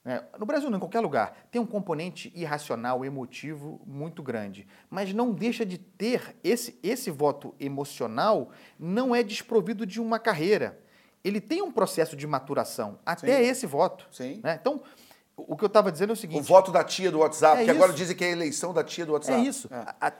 [0.05, 0.23] né?
[0.37, 4.67] no Brasil, não, em qualquer lugar, tem um componente irracional, emotivo muito grande.
[4.91, 10.79] Mas não deixa de ter esse, esse voto emocional, não é desprovido de uma carreira.
[11.23, 13.49] Ele tem um processo de maturação até Sim.
[13.49, 14.05] esse voto.
[14.11, 14.39] Sim.
[14.43, 14.57] Né?
[14.59, 14.81] Então,
[15.35, 17.65] o que eu estava dizendo é o seguinte: o voto da tia do WhatsApp, é
[17.65, 17.77] que isso.
[17.77, 19.39] agora dizem que é a eleição da tia do WhatsApp.
[19.39, 19.69] É isso.
[19.71, 19.75] É.
[19.75, 20.13] A, a,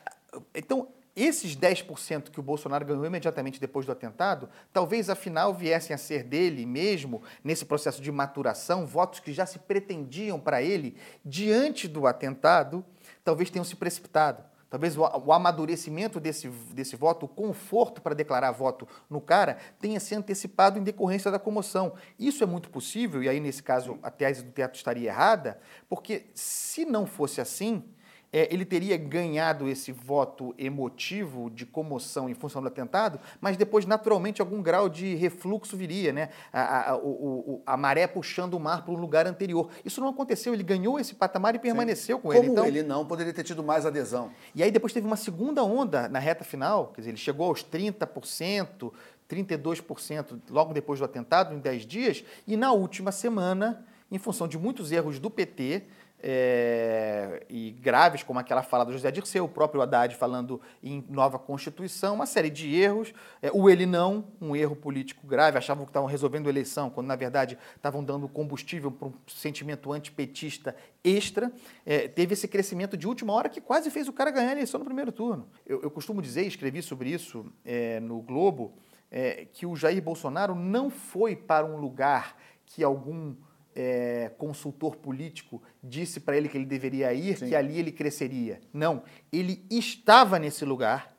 [0.54, 5.98] então, esses 10% que o Bolsonaro ganhou imediatamente depois do atentado, talvez afinal viessem a
[5.98, 11.88] ser dele mesmo, nesse processo de maturação, votos que já se pretendiam para ele diante
[11.88, 12.86] do atentado,
[13.24, 14.49] talvez tenham se precipitado.
[14.70, 20.00] Talvez o, o amadurecimento desse, desse voto, o conforto para declarar voto no cara, tenha
[20.00, 21.94] se antecipado em decorrência da comoção.
[22.18, 26.28] Isso é muito possível, e aí, nesse caso, a tese do teto estaria errada, porque
[26.34, 27.84] se não fosse assim,
[28.32, 33.86] é, ele teria ganhado esse voto emotivo de comoção em função do atentado, mas depois,
[33.86, 36.30] naturalmente, algum grau de refluxo viria, né?
[36.54, 39.70] A, a, o, a maré puxando o mar para um lugar anterior.
[39.84, 42.22] Isso não aconteceu, ele ganhou esse patamar e permaneceu Sim.
[42.22, 42.52] com Como ele.
[42.52, 44.32] Então, ele não poderia ter tido mais adesão.
[44.54, 47.64] E aí depois teve uma segunda onda na reta final, quer dizer, ele chegou aos
[47.64, 48.92] 30%,
[49.30, 54.58] 32% logo depois do atentado, em 10 dias, e na última semana, em função de
[54.58, 55.84] muitos erros do PT,
[56.22, 61.40] é, e graves, como aquela fala do José Dirceu, o próprio Haddad falando em nova
[61.40, 63.14] Constituição, uma série de erros.
[63.42, 67.16] É, o ele não, um erro político grave, achavam que estavam resolvendo eleição, quando na
[67.16, 71.52] verdade estavam dando combustível para um sentimento antipetista extra.
[71.86, 74.80] É, teve esse crescimento de última hora que quase fez o cara ganhar a eleição
[74.80, 75.48] no primeiro turno.
[75.66, 78.74] Eu, eu costumo dizer, escrevi sobre isso é, no Globo,
[79.10, 83.36] é, que o Jair Bolsonaro não foi para um lugar que algum
[83.82, 87.48] é, consultor político disse para ele que ele deveria ir, Sim.
[87.48, 88.60] que ali ele cresceria.
[88.74, 91.16] Não, ele estava nesse lugar.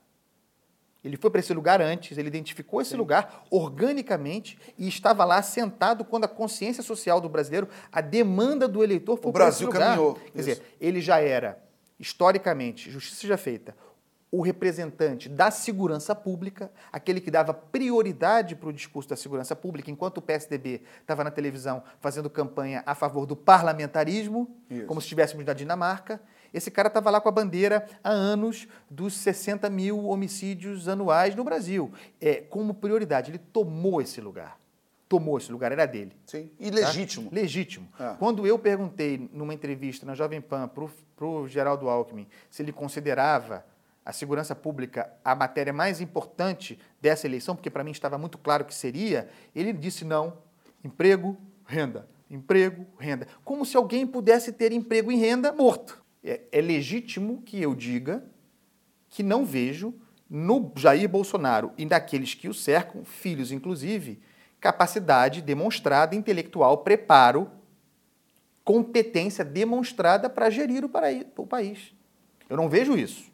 [1.03, 2.99] Ele foi para esse lugar antes, ele identificou esse Sim.
[2.99, 8.85] lugar organicamente e estava lá sentado quando a consciência social do brasileiro, a demanda do
[8.85, 10.16] eleitor foi O Brasil caminhou.
[10.16, 10.37] Quer Isso.
[10.37, 11.59] dizer, ele já era,
[11.99, 13.75] historicamente, justiça já feita,
[14.33, 19.90] o representante da segurança pública, aquele que dava prioridade para o discurso da segurança pública,
[19.90, 24.87] enquanto o PSDB estava na televisão fazendo campanha a favor do parlamentarismo, Isso.
[24.87, 26.21] como se estivéssemos na Dinamarca.
[26.55, 31.45] Esse cara estava lá com a bandeira há anos dos 60 mil homicídios anuais no
[31.45, 33.31] Brasil, é, como prioridade.
[33.31, 34.59] Ele tomou esse lugar.
[35.09, 36.12] Tomou esse lugar, era dele.
[36.25, 37.31] Sim, e legítimo.
[37.31, 37.37] Tá?
[37.37, 37.88] Legítimo.
[37.99, 38.14] É.
[38.16, 43.64] Quando eu perguntei numa entrevista na Jovem Pan para o Geraldo Alckmin se ele considerava
[44.11, 48.64] a segurança pública a matéria mais importante dessa eleição, porque para mim estava muito claro
[48.64, 50.37] que seria, ele disse não,
[50.83, 53.29] emprego, renda, emprego, renda.
[53.44, 56.05] Como se alguém pudesse ter emprego e renda morto.
[56.25, 58.25] É, é legítimo que eu diga
[59.09, 59.94] que não vejo
[60.29, 64.20] no Jair Bolsonaro e daqueles que o cercam, filhos inclusive,
[64.61, 67.49] capacidade demonstrada, intelectual, preparo,
[68.64, 71.94] competência demonstrada para gerir o país.
[72.49, 73.30] Eu não vejo isso.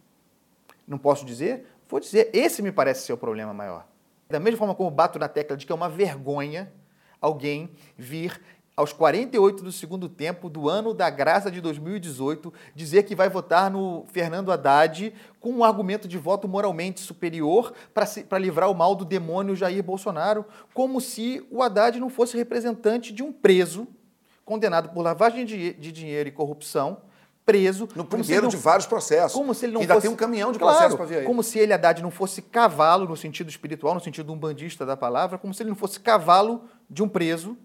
[0.87, 1.66] Não posso dizer?
[1.88, 3.87] Vou dizer, esse me parece ser o problema maior.
[4.29, 6.72] Da mesma forma como bato na tecla de que é uma vergonha
[7.20, 8.40] alguém vir
[8.77, 13.70] aos 48 do segundo tempo do ano da graça de 2018 dizer que vai votar
[13.70, 19.05] no Fernando Haddad com um argumento de voto moralmente superior para livrar o mal do
[19.05, 20.44] demônio Jair Bolsonaro,
[20.75, 23.88] como se o Haddad não fosse representante de um preso
[24.44, 26.99] condenado por lavagem de dinheiro e corrupção
[27.47, 27.89] preso.
[27.95, 29.33] No primeiro não, de vários processos.
[29.33, 31.25] Como se ele não ainda fosse, tem um caminhão de processos claro, para ver aí.
[31.25, 34.97] Como se ele, Haddad, não fosse cavalo no sentido espiritual, no sentido um bandista da
[34.97, 37.57] palavra, como se ele não fosse cavalo de um preso,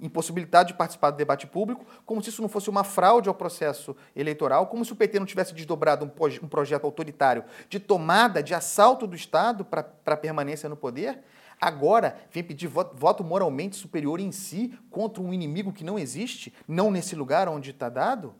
[0.00, 3.94] impossibilitado de participar do debate público, como se isso não fosse uma fraude ao processo
[4.16, 6.10] eleitoral, como se o PT não tivesse desdobrado um,
[6.42, 11.20] um projeto autoritário de tomada, de assalto do Estado para a permanência no poder.
[11.60, 16.52] Agora vem pedir voto, voto moralmente superior em si contra um inimigo que não existe,
[16.66, 18.34] não nesse lugar onde está dado.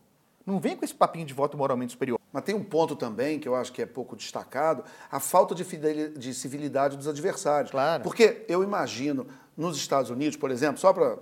[0.51, 2.19] Não vem com esse papinho de voto moralmente superior.
[2.33, 6.09] Mas tem um ponto também que eu acho que é pouco destacado, a falta de,
[6.11, 7.71] de civilidade dos adversários.
[7.71, 8.03] Claro.
[8.03, 11.19] Porque eu imagino, nos Estados Unidos, por exemplo, só para.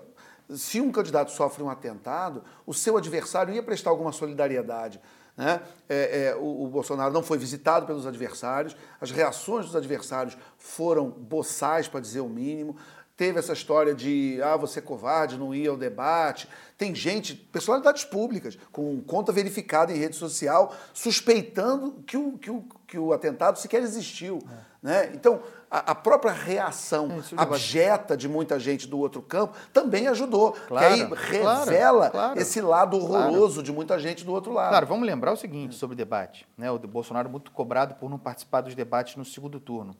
[0.50, 4.98] Se um candidato sofre um atentado, o seu adversário ia prestar alguma solidariedade.
[5.36, 5.60] Né?
[5.88, 11.08] É, é, o, o, Bolsonaro não foi visitado pelos adversários, as reações dos adversários foram
[11.08, 12.76] boçais, para dizer o mínimo
[13.18, 16.48] teve essa história de, ah, você é covarde, não ia ao debate.
[16.78, 22.64] Tem gente, personalidades públicas, com conta verificada em rede social, suspeitando que o, que o,
[22.87, 24.38] que o atentado sequer existiu.
[24.48, 24.68] É.
[24.81, 25.11] Né?
[25.14, 30.52] Então, a, a, própria reação é, abjeta de muita gente do outro campo também ajudou.
[30.52, 34.70] Claro, que aí revela claro, claro, esse lado horroroso de muita gente do outro lado.
[34.70, 36.46] Claro, vamos lembrar o seguinte sobre o debate.
[36.57, 36.70] Né?
[36.70, 39.96] O Bolsonaro muito cobrado por não participar dos debates no segundo turno.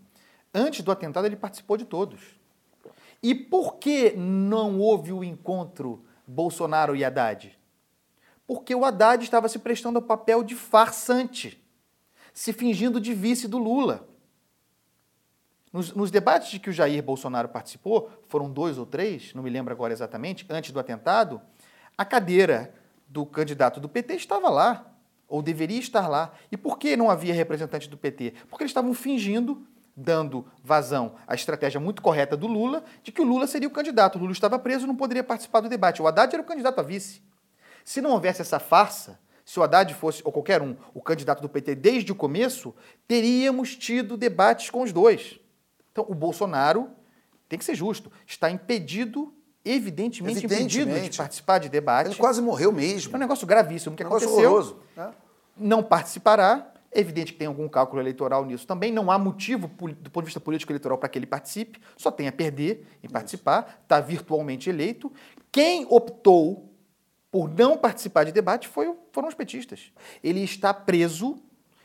[0.55, 2.39] Antes do atentado, ele participou de todos.
[3.23, 7.59] E por que não houve o encontro Bolsonaro e Haddad?
[8.47, 11.63] Porque o Haddad estava se prestando ao papel de farsante,
[12.33, 14.09] se fingindo de vice do Lula.
[15.73, 19.51] Nos, nos, debates de que o Jair Bolsonaro participou, foram dois ou três, não me
[19.51, 21.43] lembro agora exatamente, antes do atentado,
[21.97, 22.73] a cadeira
[23.07, 24.95] do candidato do PT estava lá,
[25.29, 26.33] ou deveria estar lá.
[26.51, 28.33] E por que não havia representante do PT?
[28.49, 29.67] Porque eles estavam fingindo,
[29.99, 34.17] dando vazão à estratégia muito correta do Lula, de que o Lula seria o candidato.
[34.17, 36.01] O Lula estava preso, não poderia participar do debate.
[36.01, 37.21] O Haddad era o candidato a vice.
[37.85, 41.49] Se não houvesse essa farsa, se o Haddad fosse, ou qualquer um, o candidato do
[41.49, 42.75] PT desde o começo,
[43.09, 45.41] teríamos tido debates com os dois.
[45.91, 46.91] Então, o Bolsonaro,
[47.49, 49.35] tem que ser justo, está impedido,
[49.65, 50.81] evidentemente, evidentemente.
[50.81, 52.09] impedido de participar de debate.
[52.09, 53.13] Ele quase morreu mesmo.
[53.13, 54.35] É um negócio gravíssimo que um aconteceu.
[54.35, 55.13] Horroroso, né?
[55.57, 56.73] Não participará.
[56.91, 58.91] É evidente que tem algum cálculo eleitoral nisso também.
[58.91, 61.81] Não há motivo, do ponto de vista político eleitoral, para que ele participe.
[61.97, 63.81] Só tem a perder em participar.
[63.83, 65.13] Está virtualmente eleito.
[65.53, 66.73] Quem optou
[67.31, 69.93] por não participar de debate foi, foram os petistas.
[70.25, 71.43] Ele está preso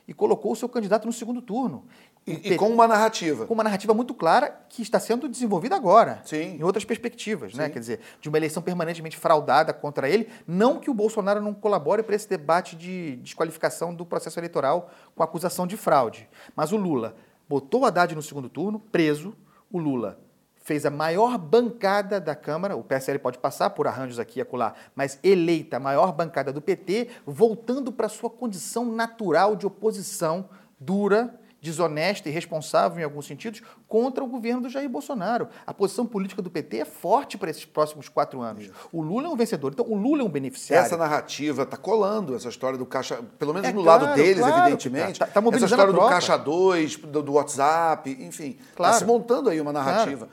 [0.07, 1.85] e colocou o seu candidato no segundo turno.
[2.25, 3.45] E, e, com uma narrativa.
[3.45, 6.21] Com uma narrativa muito clara que está sendo desenvolvida agora.
[6.23, 6.57] Sim.
[6.57, 7.69] Em outras perspectivas, né?
[7.69, 10.29] Quer dizer, de uma eleição permanentemente fraudada contra ele.
[10.47, 15.21] Não que o Bolsonaro não colabore para esse debate de desqualificação do processo eleitoral com
[15.21, 16.29] acusação de fraude.
[16.55, 17.15] Mas o Lula
[17.47, 19.35] botou o Haddad no segundo turno, preso.
[19.69, 20.19] O Lula
[20.63, 24.73] fez a maior bancada da Câmara, o PSL pode passar por arranjos aqui e acolá,
[24.95, 31.37] mas eleita a maior bancada do PT, voltando para sua condição natural de oposição dura
[31.63, 35.47] desonesta e irresponsável em alguns sentidos, contra o governo do Jair Bolsonaro.
[35.65, 38.65] A posição política do PT é forte para esses próximos quatro anos.
[38.65, 38.73] Isso.
[38.91, 40.85] O Lula é um vencedor, então o Lula é um beneficiário.
[40.85, 44.43] Essa narrativa está colando, essa história do Caixa, pelo menos é no claro, lado deles,
[44.43, 45.19] claro, evidentemente.
[45.19, 48.57] Tá, tá essa história do Caixa 2, do, do, WhatsApp, enfim.
[48.59, 48.97] Está claro.
[48.97, 50.27] se montando aí uma narrativa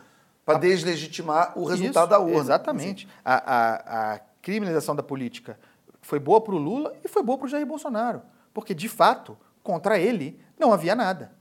[0.45, 2.41] para deslegitimar o resultado Isso, da urna.
[2.41, 3.09] Exatamente.
[3.25, 5.57] A, a, a criminalização da política
[6.03, 8.21] foi boa para o Lula e foi boa para o Jair Bolsonaro.
[8.53, 11.33] Porque, de fato, contra ele não havia nada.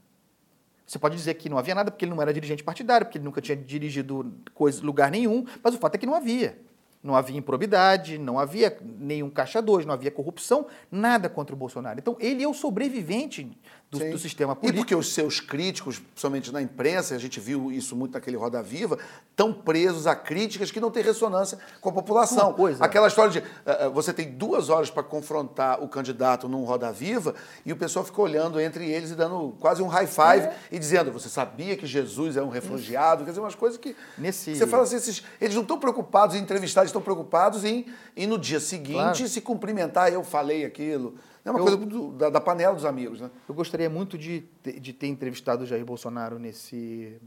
[0.86, 3.24] Você pode dizer que não havia nada porque ele não era dirigente partidário, porque ele
[3.24, 6.60] nunca tinha dirigido coisa, lugar nenhum, mas o fato é que não havia.
[7.02, 11.98] Não havia improbidade, não havia nenhum caixa dois, não havia corrupção, nada contra o Bolsonaro.
[11.98, 13.50] Então, ele é o sobrevivente
[13.90, 14.76] do, do, sistema político.
[14.76, 18.62] E porque os seus críticos, principalmente na imprensa, a gente viu isso muito naquele Roda
[18.62, 18.96] Viva,
[19.30, 22.52] estão presos a críticas que não têm ressonância com a população.
[22.52, 26.92] Coisa, Aquela história de uh, você tem duas horas para confrontar o candidato num Roda
[26.92, 27.34] Viva
[27.66, 30.56] e o pessoal fica olhando entre eles e dando quase um high five é.
[30.70, 33.24] e dizendo: você sabia que Jesus é um refugiado?
[33.24, 33.96] Quer dizer, umas coisas que.
[34.16, 34.54] Nesse...
[34.54, 38.38] Você fala assim, esses, eles não estão preocupados em entrevistar, estão preocupados em, em no
[38.38, 39.28] dia seguinte claro.
[39.28, 40.12] se cumprimentar.
[40.12, 41.14] Eu falei aquilo.
[41.44, 43.30] É uma eu, coisa do, da, da, panela dos amigos, né?
[43.48, 47.18] Eu gostaria muito de, de ter entrevistado o Jair Bolsonaro nesse,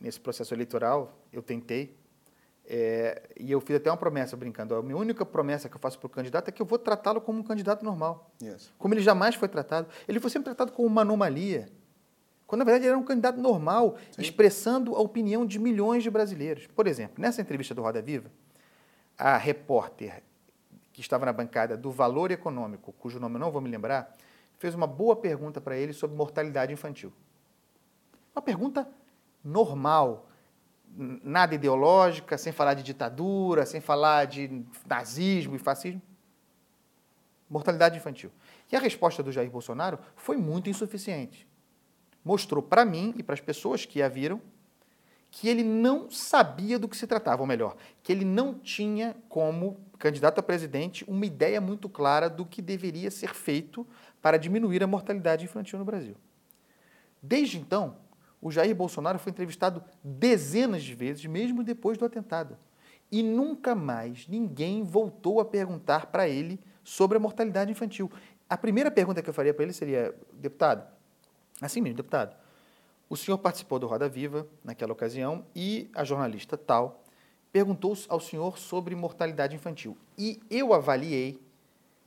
[0.00, 1.16] nesse processo eleitoral.
[1.32, 1.96] Eu tentei.
[2.72, 4.74] É, e eu fiz até uma promessa brincando.
[4.74, 7.20] A minha única promessa que eu faço para o candidato é que eu vou tratá-lo
[7.20, 8.30] como um candidato normal.
[8.40, 8.72] Yes.
[8.78, 9.88] Como ele jamais foi tratado.
[10.06, 11.68] Ele foi sempre tratado como uma anomalia.
[12.46, 14.22] Quando, na verdade, ele era um candidato normal, Sim.
[14.22, 16.66] expressando a opinião de milhões de brasileiros.
[16.66, 18.30] Por exemplo, nessa entrevista do Roda Viva,
[19.20, 20.22] a repórter
[20.94, 24.16] que estava na bancada do Valor Econômico, cujo nome eu não vou me lembrar,
[24.58, 27.12] fez uma boa pergunta para ele sobre mortalidade infantil.
[28.34, 28.88] Uma pergunta
[29.44, 30.26] normal,
[31.22, 36.00] nada ideológica, sem falar de ditadura, sem falar de nazismo e fascismo.
[37.48, 38.30] Mortalidade infantil.
[38.72, 41.46] E a resposta do Jair Bolsonaro foi muito insuficiente.
[42.24, 44.40] Mostrou para mim e para as pessoas que a viram
[45.30, 49.78] que ele não sabia do que se tratava, ou melhor, que ele não tinha como
[49.98, 53.86] candidato a presidente uma ideia muito clara do que deveria ser feito
[54.20, 56.16] para diminuir a mortalidade infantil no Brasil.
[57.22, 57.96] Desde então,
[58.40, 62.56] o Jair Bolsonaro foi entrevistado dezenas de vezes, mesmo depois do atentado.
[63.12, 68.10] E nunca mais ninguém voltou a perguntar para ele sobre a mortalidade infantil.
[68.48, 70.86] A primeira pergunta que eu faria para ele seria: deputado,
[71.60, 72.34] assim mesmo, deputado,
[73.10, 77.02] o senhor participou do Roda Viva naquela ocasião e a jornalista tal
[77.52, 79.98] perguntou ao senhor sobre mortalidade infantil.
[80.16, 81.42] E eu avaliei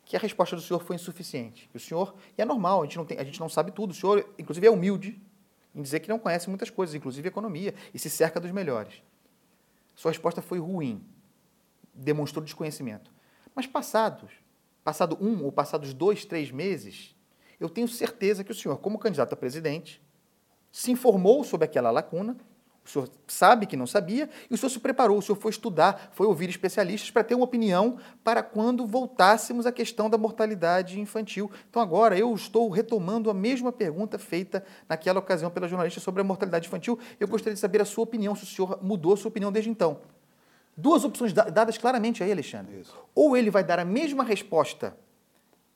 [0.05, 1.69] que a resposta do senhor foi insuficiente.
[1.75, 3.93] O senhor, e é normal, a gente não, tem, a gente não sabe tudo, o
[3.93, 5.21] senhor, inclusive, é humilde
[5.75, 9.03] em dizer que não conhece muitas coisas, inclusive economia, e se cerca dos melhores.
[9.95, 11.05] Sua resposta foi ruim,
[11.93, 13.11] demonstrou desconhecimento.
[13.53, 14.31] Mas passados,
[14.85, 17.13] passado um ou passados dois, três meses,
[17.59, 20.01] eu tenho certeza que o senhor, como candidato a presidente,
[20.73, 22.35] se informou sobre aquela lacuna,
[22.83, 26.09] o senhor sabe que não sabia, e o senhor se preparou, o senhor foi estudar,
[26.11, 31.49] foi ouvir especialistas para ter uma opinião para quando voltássemos à questão da mortalidade infantil.
[31.69, 36.23] Então, agora eu estou retomando a mesma pergunta feita naquela ocasião pela jornalista sobre a
[36.23, 36.99] mortalidade infantil.
[37.19, 39.69] Eu gostaria de saber a sua opinião, se o senhor mudou a sua opinião desde
[39.69, 40.01] então.
[40.75, 42.79] Duas opções dadas claramente aí, Alexandre.
[42.79, 42.97] Isso.
[43.13, 44.97] Ou ele vai dar a mesma resposta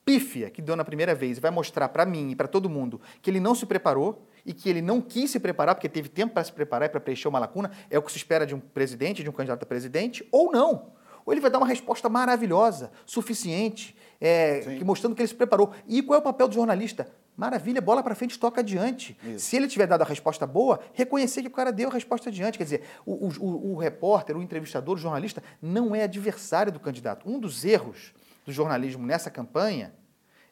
[0.08, 3.02] pífia que deu na primeira vez e vai mostrar para mim e para todo mundo
[3.22, 6.34] que ele não se preparou e que ele não quis se preparar porque teve tempo
[6.34, 8.60] para se preparar e para preencher uma lacuna, é o que se espera de um
[8.62, 10.94] presidente, de um candidato a presidente, ou não.
[11.26, 15.74] Ou ele vai dar uma resposta maravilhosa, suficiente, é, que mostrando que ele se preparou.
[15.86, 17.12] E qual é o papel do jornalista?
[17.36, 19.18] Maravilha, bola para frente, toca adiante.
[19.26, 19.48] Isso.
[19.48, 22.58] Se ele tiver dado a resposta boa, reconhecer que o cara deu a resposta adiante.
[22.58, 27.30] Quer dizer, o, o, o repórter, o entrevistador, o jornalista não é adversário do candidato.
[27.30, 28.14] Um dos erros
[28.48, 29.94] do jornalismo nessa campanha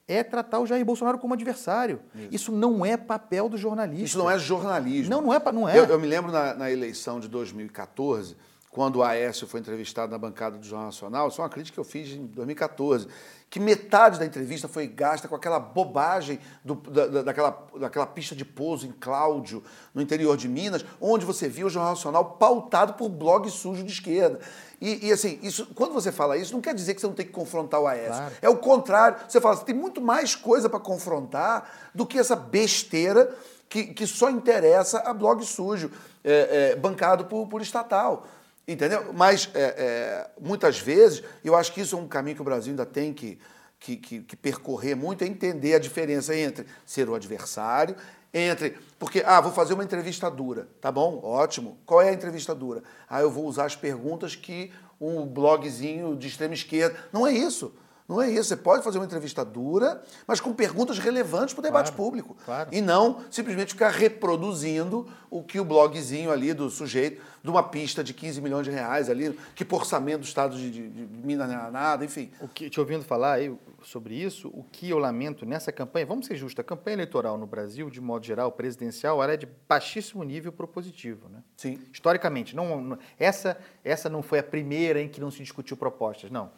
[0.05, 2.01] é tratar o Jair Bolsonaro como adversário.
[2.13, 4.03] Isso, Isso não é papel do jornalista.
[4.03, 5.09] Isso não é jornalismo.
[5.09, 5.51] Não, não é.
[5.51, 5.79] Não é.
[5.79, 8.35] Eu, eu me lembro na, na, eleição de 2014,
[8.69, 11.79] quando o Aécio foi entrevistado na bancada do Jornal Nacional, isso é uma crítica que
[11.79, 13.07] eu fiz em 2014,
[13.55, 18.43] que metade da entrevista foi gasta com aquela bobagem do, da, daquela, daquela pista de
[18.43, 19.63] pouso em Cláudio,
[19.93, 23.93] no interior de Minas, onde você viu o Jornal Nacional pautado por blog sujo de
[23.93, 24.41] esquerda.
[24.81, 27.25] E, e, assim, isso, quando você fala isso, não quer dizer que você não tem
[27.25, 28.11] que confrontar o Aécio.
[28.11, 28.33] Claro.
[28.41, 29.19] É o contrário.
[29.25, 33.33] Você fala, você tem muito mais coisa para confrontar do que essa besteira
[33.69, 35.89] que, que só interessa a blog sujo,
[36.25, 38.27] é, é, bancado por, por estatal.
[38.67, 39.13] Entendeu?
[39.13, 42.71] Mas é, é, muitas vezes, eu acho que isso é um caminho que o Brasil
[42.71, 43.37] ainda tem que,
[43.79, 47.95] que, que, que, percorrer muito, é entender a diferença entre ser o adversário,
[48.33, 48.75] entre.
[48.97, 50.67] Porque, ah, vou fazer uma entrevista dura.
[50.81, 51.77] Tá bom, ótimo.
[51.85, 52.83] Qual é a entrevista dura?
[53.07, 56.97] Ah, eu vou usar as perguntas que um blogzinho de extrema esquerda.
[57.13, 57.73] Não é isso.
[58.07, 58.49] Não é isso.
[58.49, 62.37] Você pode fazer uma entrevista dura, mas com perguntas relevantes para o debate claro, público.
[62.45, 62.69] Claro.
[62.71, 68.03] E não simplesmente ficar reproduzindo o que o blogzinho ali do sujeito, de uma pista
[68.03, 71.49] de 15 milhões de reais ali, que por orçamento do Estado de, de, de Minas
[71.49, 72.31] não é nada, enfim.
[72.39, 76.27] O que, te ouvindo falar aí sobre isso, o que eu lamento nessa campanha, vamos
[76.27, 80.23] ser justos, a campanha eleitoral no Brasil, de modo geral, presidencial, ela é de baixíssimo
[80.23, 81.27] nível propositivo.
[81.29, 81.39] Né?
[81.57, 81.79] Sim.
[81.91, 82.55] Historicamente.
[82.55, 86.51] Não, não, essa, essa não foi a primeira em que não se discutiu propostas, não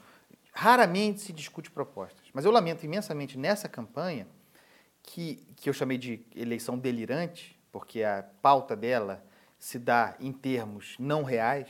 [0.57, 2.25] raramente se discute propostas.
[2.33, 4.27] Mas eu lamento imensamente nessa campanha,
[5.03, 9.23] que, que eu chamei de eleição delirante, porque a pauta dela
[9.59, 11.67] se dá em termos não reais.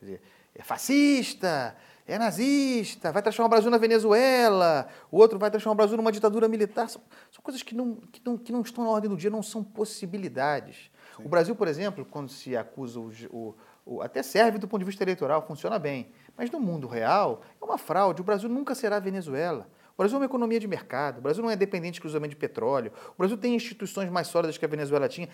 [0.00, 0.22] Quer dizer,
[0.56, 5.76] é fascista, é nazista, vai transformar o Brasil na Venezuela, o outro vai transformar o
[5.76, 6.88] Brasil numa ditadura militar.
[6.88, 9.42] São, são coisas que não, que, não, que não estão na ordem do dia, não
[9.42, 10.90] são possibilidades.
[11.16, 11.22] Sim.
[11.24, 13.54] O Brasil, por exemplo, quando se acusa o, o, o,
[14.02, 16.10] até serve do ponto de vista eleitoral, funciona bem.
[16.36, 18.20] Mas no mundo real, é uma fraude.
[18.20, 19.68] O Brasil nunca será Venezuela.
[19.94, 21.18] O Brasil é uma economia de mercado.
[21.18, 22.92] O Brasil não é dependente exclusivamente de petróleo.
[23.14, 25.28] O Brasil tem instituições mais sólidas que a Venezuela tinha.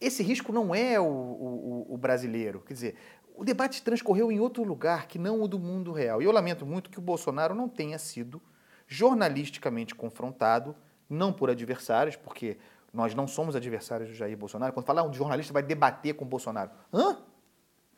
[0.00, 2.60] Esse risco não é o, o, o brasileiro.
[2.60, 2.96] Quer dizer,
[3.34, 6.22] o debate transcorreu em outro lugar que não o do mundo real.
[6.22, 8.40] E eu lamento muito que o Bolsonaro não tenha sido
[8.86, 10.76] jornalisticamente confrontado,
[11.08, 12.58] não por adversários, porque
[12.92, 14.72] nós não somos adversários do Jair Bolsonaro.
[14.72, 16.70] Quando fala ah, um jornalista vai debater com o Bolsonaro.
[16.92, 17.18] Hã?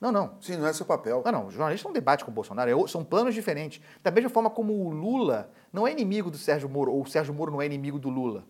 [0.00, 0.36] Não, não.
[0.40, 1.22] Sim, não é seu papel.
[1.24, 1.46] Não, não.
[1.46, 2.70] O jornalista não debate com o Bolsonaro.
[2.70, 3.80] É são planos diferentes.
[4.02, 7.32] Da mesma forma como o Lula não é inimigo do Sérgio Moro, ou o Sérgio
[7.32, 8.44] Moro não é inimigo do Lula.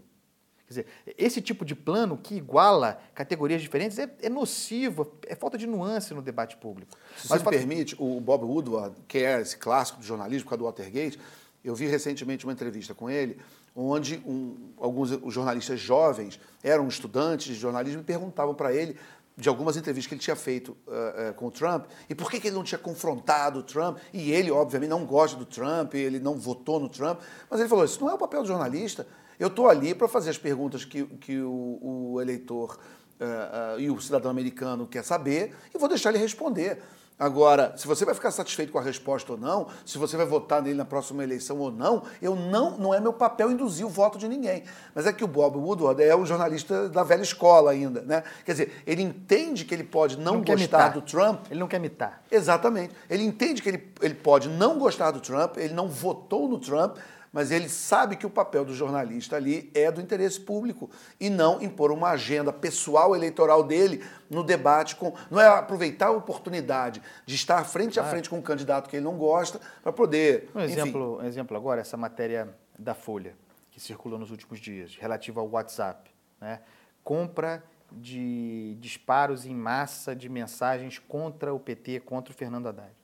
[0.66, 5.56] Quer dizer, esse tipo de plano que iguala categorias diferentes é, é nocivo, é falta
[5.56, 6.98] de nuance no debate público.
[7.16, 10.50] Se Mas você me permite, o Bob Woodward, que é esse clássico do jornalismo, por
[10.50, 11.20] causa do Watergate,
[11.62, 13.38] eu vi recentemente uma entrevista com ele,
[13.76, 18.96] onde um, alguns jornalistas jovens, eram estudantes de jornalismo, e perguntavam para ele
[19.36, 22.40] de algumas entrevistas que ele tinha feito uh, uh, com o Trump e por que,
[22.40, 23.98] que, ele não tinha confrontado o Trump.
[24.12, 27.20] E ele, obviamente, não gosta do Trump, ele não votou no Trump,
[27.50, 29.06] mas ele falou: Isso não é o papel do jornalista.
[29.38, 32.78] Eu estou ali para fazer as perguntas que, que o, o eleitor
[33.20, 36.82] uh, e o cidadão americano quer saber e vou deixar ele responder.
[37.18, 40.60] Agora, se você vai ficar satisfeito com a resposta ou não, se você vai votar
[40.60, 44.18] nele na próxima eleição ou não, eu não, não é meu papel induzir o voto
[44.18, 44.64] de ninguém.
[44.94, 48.22] Mas é que o Bob Woodward é um jornalista da velha escola ainda, né?
[48.44, 51.46] Quer dizer, ele entende que ele pode não, não gostar do Trump.
[51.50, 52.22] Ele não quer mitar.
[52.30, 52.94] Exatamente.
[53.08, 56.98] Ele entende que ele, ele pode não gostar do Trump, ele não votou no Trump,
[57.36, 60.88] mas ele sabe que o papel do jornalista ali é do interesse público
[61.20, 65.12] e não impor uma agenda pessoal eleitoral dele no debate com.
[65.30, 69.04] Não é aproveitar a oportunidade de estar frente a frente com um candidato que ele
[69.04, 70.48] não gosta para poder.
[70.54, 73.36] Um exemplo, um exemplo agora, essa matéria da Folha,
[73.70, 76.10] que circulou nos últimos dias, relativa ao WhatsApp.
[76.40, 76.60] Né?
[77.04, 82.96] Compra de disparos em massa de mensagens contra o PT, contra o Fernando Haddad.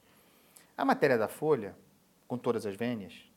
[0.75, 1.77] A matéria da Folha,
[2.27, 3.31] com todas as vênias,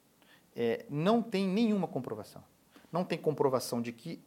[0.55, 2.43] é, não tem nenhuma comprovação.
[2.91, 4.23] Não tem comprovação de que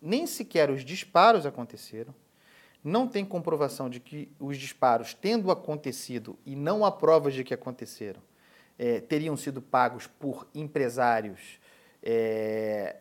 [0.00, 2.14] nem sequer os disparos aconteceram,
[2.84, 7.54] não tem comprovação de que os disparos, tendo acontecido e não há provas de que
[7.54, 8.20] aconteceram,
[8.78, 11.58] é, teriam sido pagos por empresários
[12.02, 12.96] é,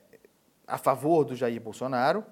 [0.65, 2.23] a favor do Jair Bolsonaro.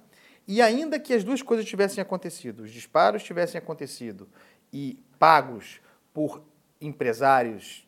[0.48, 4.30] E ainda que as duas coisas tivessem acontecido, os disparos tivessem acontecido
[4.72, 5.82] e pagos
[6.14, 6.42] por
[6.80, 7.86] empresários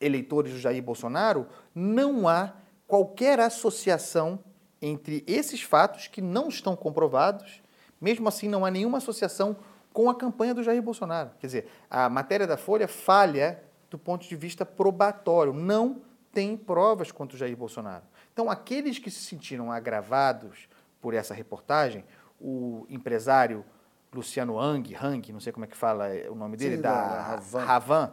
[0.00, 2.52] eleitores do Jair Bolsonaro, não há
[2.86, 4.38] qualquer associação
[4.80, 7.62] entre esses fatos que não estão comprovados,
[8.00, 9.56] mesmo assim não há nenhuma associação
[9.92, 11.30] com a campanha do Jair Bolsonaro.
[11.40, 17.10] Quer dizer, a matéria da Folha falha do ponto de vista probatório, não tem provas
[17.10, 18.04] contra o Jair Bolsonaro.
[18.32, 20.68] Então, aqueles que se sentiram agravados
[21.00, 22.04] por essa reportagem,
[22.38, 23.64] o empresário
[24.12, 27.64] Luciano Hang, Hang, não sei como é que fala o nome dele, Sim, da Ravan,
[27.64, 28.12] Ravan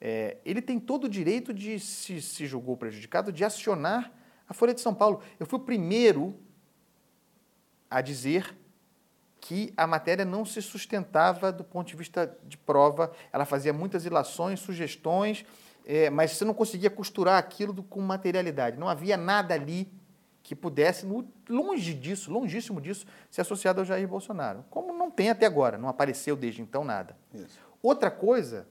[0.00, 4.12] é, ele tem todo o direito de, se se julgou prejudicado, de acionar
[4.48, 5.20] a Folha de São Paulo.
[5.38, 6.34] Eu fui o primeiro
[7.90, 8.56] a dizer
[9.40, 14.04] que a matéria não se sustentava do ponto de vista de prova, ela fazia muitas
[14.04, 15.44] ilações, sugestões,
[15.86, 18.78] é, mas você não conseguia costurar aquilo com materialidade.
[18.78, 19.90] Não havia nada ali
[20.42, 21.06] que pudesse,
[21.48, 24.64] longe disso, longíssimo disso, ser associado ao Jair Bolsonaro.
[24.70, 27.16] Como não tem até agora, não apareceu desde então nada.
[27.32, 27.58] Isso.
[27.82, 28.66] Outra coisa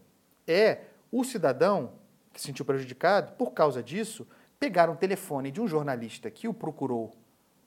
[0.47, 0.82] é
[1.12, 1.93] o cidadão
[2.32, 4.28] que se sentiu prejudicado, por causa disso,
[4.60, 7.14] pegar um telefone de um jornalista que o procurou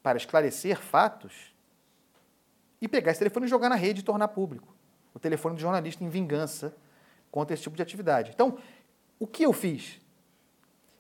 [0.03, 1.55] para esclarecer fatos
[2.81, 4.75] e pegar esse telefone e jogar na rede e tornar público.
[5.15, 6.75] O telefone do jornalista em vingança
[7.31, 8.31] contra esse tipo de atividade.
[8.35, 8.59] Então,
[9.19, 10.01] o que eu fiz?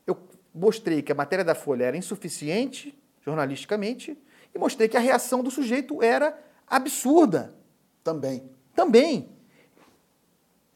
[0.07, 0.17] Eu
[0.55, 4.19] mostrei que a matéria da Folha era insuficiente jornalisticamente
[4.55, 7.55] e mostrei que a reação do sujeito era absurda.
[8.05, 8.51] Também.
[8.75, 9.29] Também.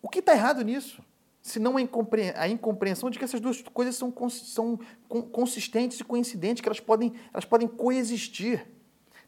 [0.03, 1.03] O que está errado nisso?
[1.47, 4.79] Senão a incompreensão de que essas duas coisas são, são
[5.31, 8.67] consistentes e coincidentes, que elas podem, elas podem coexistir.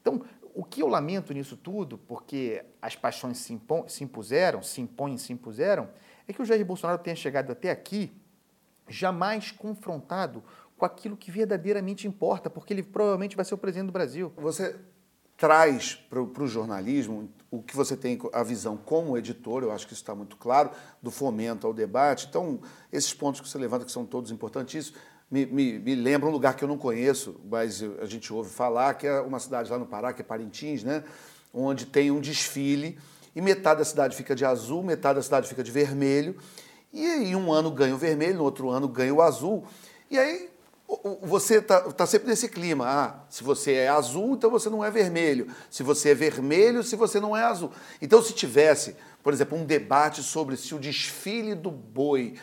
[0.01, 5.17] Então, o que eu lamento nisso tudo, porque as paixões se, se impuseram, se impõem
[5.17, 5.89] se impuseram,
[6.27, 8.13] é que o Jair Bolsonaro tenha chegado até aqui
[8.89, 10.43] jamais confrontado
[10.77, 14.33] com aquilo que verdadeiramente importa, porque ele provavelmente vai ser o presidente do Brasil.
[14.37, 14.77] Você
[15.39, 19.95] traz para o jornalismo o que você tem a visão como editor, eu acho que
[19.95, 20.71] isso está muito claro,
[21.01, 22.27] do fomento ao debate.
[22.29, 22.61] Então,
[22.93, 26.57] esses pontos que você levanta, que são todos importantíssimos, me, me, me lembra um lugar
[26.57, 29.87] que eu não conheço, mas a gente ouve falar, que é uma cidade lá no
[29.87, 31.05] Pará, que é Parintins, né?
[31.55, 32.99] onde tem um desfile
[33.35, 36.37] e metade da cidade fica de azul, metade da cidade fica de vermelho,
[36.93, 39.65] e aí um ano ganha o vermelho, no outro ano ganha o azul,
[40.11, 40.51] e aí
[41.21, 42.87] você está tá sempre nesse clima.
[42.89, 45.49] Ah, se você é azul, então você não é vermelho.
[45.71, 47.71] Se você é vermelho, se você não é azul.
[48.01, 52.35] Então, se tivesse, por exemplo, um debate sobre se o desfile do boi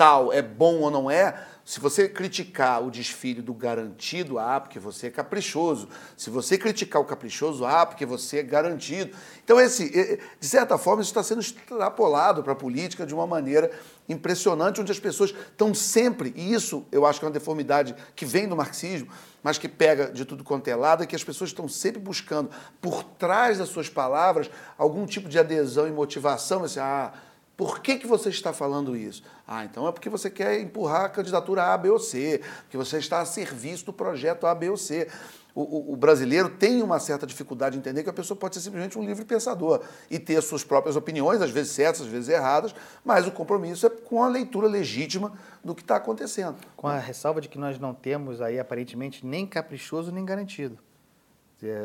[0.00, 4.78] tal é bom ou não é, se você criticar o desfile do garantido, ah, porque
[4.78, 5.90] você é caprichoso.
[6.16, 9.14] Se você criticar o caprichoso, ah, porque você é garantido.
[9.44, 13.70] Então, esse, de certa forma, isso está sendo extrapolado para a política de uma maneira
[14.08, 18.24] impressionante, onde as pessoas estão sempre, e isso eu acho que é uma deformidade que
[18.24, 19.08] vem do marxismo,
[19.42, 22.50] mas que pega de tudo quanto é lado, é que as pessoas estão sempre buscando,
[22.80, 26.64] por trás das suas palavras, algum tipo de adesão e motivação.
[26.64, 27.12] Assim, ah,
[27.60, 29.22] por que, que você está falando isso?
[29.46, 32.96] Ah, então é porque você quer empurrar a candidatura A, B ou C, porque você
[32.96, 35.06] está a serviço do projeto A, B ou C.
[35.54, 38.62] O, o, o, brasileiro tem uma certa dificuldade de entender que a pessoa pode ser
[38.62, 42.74] simplesmente um livre pensador e ter suas próprias opiniões, às vezes certas, às vezes erradas,
[43.04, 45.30] mas o compromisso é com a leitura legítima
[45.62, 46.56] do que está acontecendo.
[46.74, 50.78] Com a ressalva de que nós não temos aí, aparentemente, nem caprichoso nem garantido.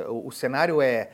[0.07, 1.11] O, o cenário é,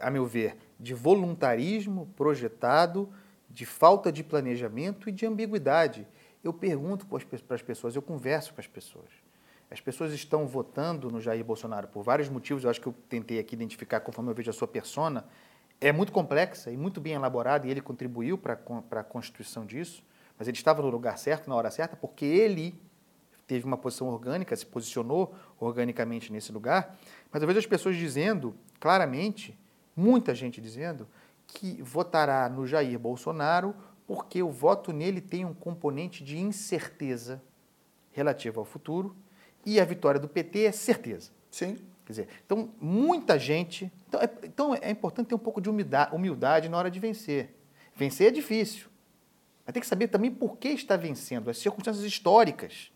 [0.00, 3.08] a meu ver, de voluntarismo projetado
[3.50, 6.06] de falta de planejamento e de ambiguidade.
[6.42, 9.10] Eu pergunto para as pessoas, eu converso com as pessoas.
[9.70, 13.38] As pessoas estão votando no Jair Bolsonaro por vários motivos, eu acho que eu tentei
[13.38, 15.24] aqui identificar conforme eu vejo a sua persona.
[15.80, 18.58] É muito complexa e muito bem elaborada, e ele contribuiu para
[18.90, 20.02] a constituição disso,
[20.38, 22.80] mas ele estava no lugar certo, na hora certa, porque ele
[23.46, 26.96] teve uma posição orgânica, se posicionou organicamente nesse lugar.
[27.32, 29.58] Mas eu vejo as pessoas dizendo claramente,
[29.94, 31.06] muita gente dizendo,
[31.54, 33.74] que votará no Jair Bolsonaro
[34.06, 37.40] porque o voto nele tem um componente de incerteza
[38.10, 39.14] relativo ao futuro
[39.64, 41.30] e a vitória do PT é certeza.
[41.50, 41.78] Sim.
[42.04, 43.92] Quer dizer, então muita gente.
[44.08, 47.54] Então é, então é importante ter um pouco de humildade, humildade na hora de vencer.
[47.94, 48.88] Vencer é difícil.
[49.64, 52.90] Mas tem que saber também por que está vencendo, as circunstâncias históricas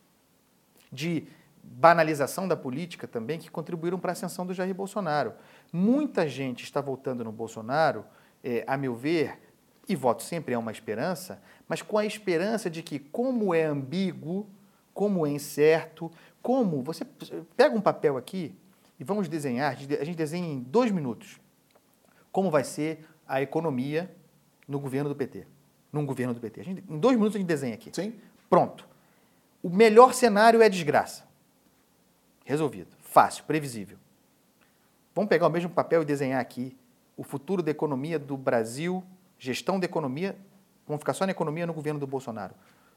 [0.90, 1.28] de
[1.62, 5.34] banalização da política também que contribuíram para a ascensão do Jair Bolsonaro.
[5.72, 8.04] Muita gente está votando no Bolsonaro
[8.44, 9.40] é, a meu ver,
[9.88, 14.46] e voto sempre é uma esperança, mas com a esperança de que, como é ambíguo,
[14.92, 16.10] como é incerto,
[16.42, 16.82] como.
[16.82, 17.04] Você
[17.56, 18.54] pega um papel aqui
[19.00, 21.40] e vamos desenhar, a gente desenha em dois minutos
[22.34, 24.12] como vai ser a economia
[24.66, 25.46] no governo do PT.
[25.92, 26.64] Num governo do PT.
[26.64, 27.90] Gente, em dois minutos a gente desenha aqui.
[27.94, 28.12] Sim.
[28.50, 28.88] Pronto.
[29.62, 31.24] O melhor cenário é desgraça.
[32.44, 32.88] Resolvido.
[32.98, 33.98] Fácil, previsível.
[35.14, 36.76] Vamos pegar o mesmo papel e desenhar aqui
[37.16, 39.04] o futuro da economia do Brasil,
[39.38, 40.36] gestão da economia
[40.86, 42.54] Vamos ficar só na economia no governo do Bolsonaro.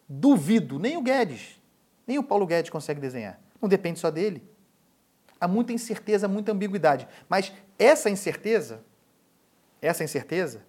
[0.08, 1.60] Duvido, nem o Guedes,
[2.06, 3.40] nem o Paulo Guedes consegue desenhar.
[3.62, 4.44] Não depende só dele.
[5.40, 7.08] Há muita incerteza, muita ambiguidade.
[7.30, 8.84] Mas essa incerteza,
[9.82, 10.66] essa incerteza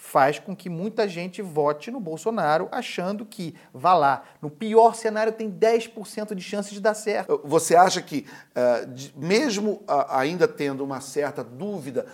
[0.00, 5.30] faz com que muita gente vote no Bolsonaro achando que, vá lá, no pior cenário
[5.30, 7.38] tem 10% de chance de dar certo.
[7.44, 8.26] Você acha que,
[8.56, 12.06] uh, mesmo ainda tendo uma certa dúvida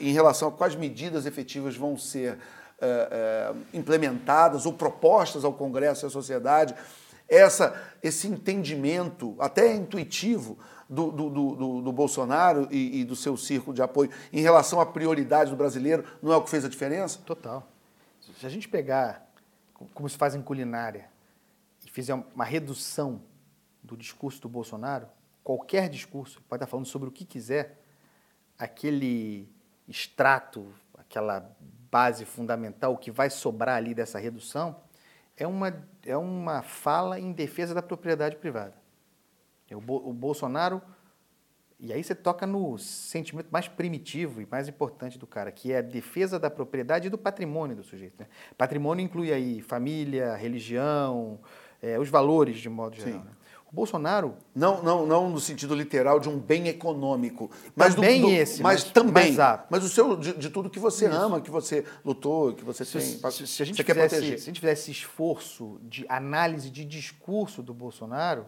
[0.00, 6.08] em relação a quais medidas efetivas vão ser uh, implementadas ou propostas ao Congresso e
[6.08, 6.74] à sociedade,
[7.28, 10.58] essa, esse entendimento, até intuitivo,
[10.88, 14.86] do, do, do, do Bolsonaro e, e, do seu círculo de apoio em relação à
[14.86, 17.20] prioridade do brasileiro não é o que fez a diferença?
[17.26, 17.66] Total.
[18.38, 19.30] Se a gente pegar,
[19.92, 21.10] como se faz em culinária,
[21.84, 23.20] e fizer uma redução
[23.82, 25.08] do discurso do Bolsonaro,
[25.42, 27.80] qualquer discurso, pode estar falando sobre o que quiser,
[28.58, 29.48] aquele
[29.88, 31.50] extrato, aquela
[31.90, 34.76] base fundamental, o que vai sobrar ali dessa redução,
[35.36, 35.74] é uma,
[36.04, 38.74] é uma fala em defesa da propriedade privada.
[39.70, 40.82] É o, Bo o Bolsonaro,
[41.80, 45.78] e aí você toca no sentimento mais primitivo e mais importante do cara, que é
[45.78, 48.16] a defesa da propriedade e do patrimônio do sujeito.
[48.18, 48.26] Né?
[48.56, 51.38] Patrimônio inclui aí família, religião,
[51.80, 53.20] é, os valores de modo geral.
[53.20, 53.30] Né?
[53.70, 54.34] O Bolsonaro.
[54.54, 57.48] Não, não, não no sentido literal de um bem econômico.
[57.76, 58.62] Mas também do, do, esse.
[58.62, 59.32] Mas, mas também.
[59.34, 61.14] Mas, mas, o seu, de, de, tudo que você Isso.
[61.14, 63.30] ama, que você lutou, que você se, tem.
[63.30, 67.62] Se, se, a gente fizesse, se a gente fizesse esse esforço de análise de discurso
[67.62, 68.46] do Bolsonaro,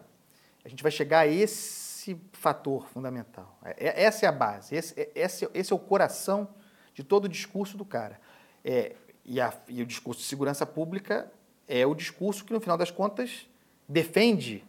[0.63, 3.57] a gente vai chegar a esse fator fundamental.
[3.63, 6.47] É, é, essa é a base, esse, é, esse, esse é o coração
[6.93, 8.19] de todo o discurso do cara.
[8.63, 8.95] É,
[9.25, 11.31] e, a, e o discurso de segurança pública
[11.67, 13.47] é o discurso que, no final das contas,
[13.87, 14.63] defende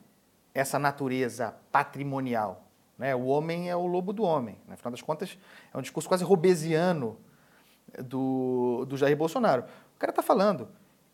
[0.55, 2.67] essa natureza patrimonial.
[2.99, 3.15] Né?
[3.15, 4.57] O homem é o lobo do homem.
[4.69, 5.37] No final das contas,
[5.73, 7.19] é um discurso quase robesiano
[8.05, 9.65] do, do Jair Bolsonaro.
[9.97, 10.69] O cara está falando,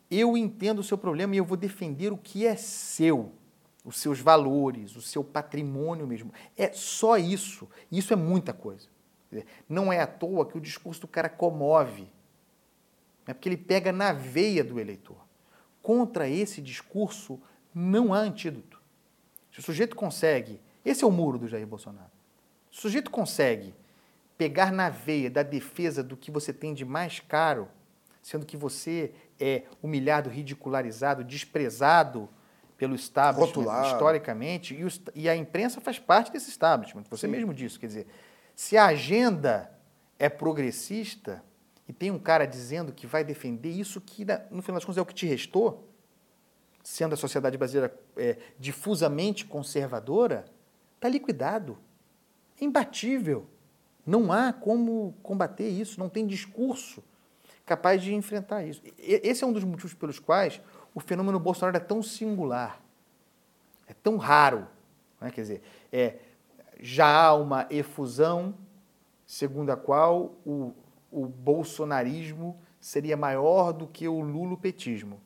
[0.09, 3.31] eu entendo o seu problema e eu vou defender o que é seu
[3.89, 6.31] os seus valores, o seu patrimônio mesmo.
[6.55, 7.67] É só isso.
[7.91, 8.87] Isso é muita coisa.
[9.67, 12.07] Não é à toa que o discurso do cara comove.
[13.25, 15.17] É porque ele pega na veia do eleitor.
[15.81, 17.41] Contra esse discurso
[17.73, 18.79] não há antídoto.
[19.51, 22.11] Se o sujeito consegue, esse é o muro do Jair Bolsonaro.
[22.71, 23.73] Se o sujeito consegue
[24.37, 27.67] pegar na veia da defesa do que você tem de mais caro,
[28.21, 32.29] sendo que você é humilhado, ridicularizado, desprezado
[32.79, 37.03] pelo establishment historicamente, e, o, e, a imprensa faz parte desse establishment.
[37.09, 37.31] Você Sim.
[37.33, 38.07] mesmo disse, quer dizer,
[38.55, 39.69] se a agenda
[40.17, 41.43] é progressista
[41.85, 45.01] e tem um cara dizendo que vai defender isso que, no final das contas, é
[45.01, 45.89] o que te restou,
[46.81, 50.45] sendo a sociedade brasileira é, difusamente conservadora,
[50.95, 51.77] está liquidado.
[52.61, 53.45] É imbatível.
[54.05, 57.03] Não há como combater isso, não tem discurso
[57.65, 58.81] capaz de enfrentar isso.
[58.97, 60.59] Esse é um dos motivos pelos quais
[60.93, 62.79] o fenômeno Bolsonaro é tão singular,
[63.87, 64.67] é tão raro.
[65.19, 65.31] Né?
[65.31, 65.61] Quer dizer,
[65.91, 66.15] é,
[66.79, 68.53] já há uma efusão
[69.25, 70.73] segundo a qual o,
[71.11, 75.19] o bolsonarismo seria maior do que o lulopetismo.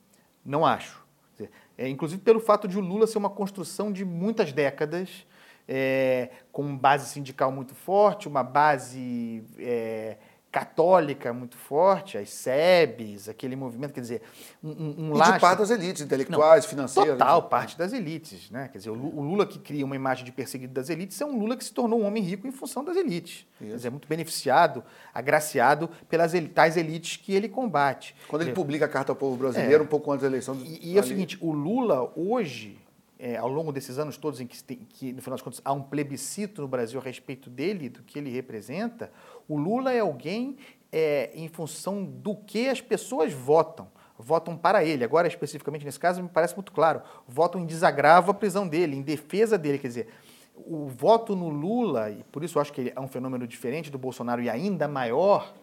[0.43, 1.03] Não acho.
[1.31, 5.25] Dizer, é, inclusive pelo fato de o Lula ser uma construção de muitas décadas,
[5.67, 10.17] é, com base sindical muito forte, uma base é,
[10.53, 14.21] católica muito forte, as SEBs, aquele movimento, quer dizer,
[14.63, 17.17] um, um e de parte das elites intelectuais, Não, financeiras.
[17.17, 17.47] Total, né?
[17.49, 18.69] parte das elites, né?
[18.71, 21.57] Quer dizer, o Lula que cria uma imagem de perseguido das elites é um Lula
[21.57, 23.47] que se tornou um homem rico em função das elites.
[23.59, 23.69] Isso.
[23.71, 28.15] Quer dizer, é muito beneficiado, agraciado pelas tais elites que ele combate.
[28.27, 29.85] Quando ele publica a Carta ao Povo Brasileiro, é.
[29.85, 30.63] um pouco antes da eleição do...
[30.63, 32.79] E, e é o seguinte, o Lula hoje,
[33.23, 35.81] é, ao longo desses anos todos em que, que, no final das contas, há um
[35.81, 39.09] plebiscito no Brasil a respeito dele, do que ele representa,
[39.47, 40.57] o Lula é alguém
[40.91, 43.87] é, em função do que as pessoas votam.
[44.19, 45.05] Votam para ele.
[45.05, 47.01] Agora, especificamente nesse caso, me parece muito claro.
[47.25, 49.79] Votam em desagravo à prisão dele, em defesa dele.
[49.79, 50.07] Quer dizer,
[50.53, 53.89] o voto no Lula, e por isso eu acho que ele é um fenômeno diferente
[53.89, 55.53] do Bolsonaro e ainda maior,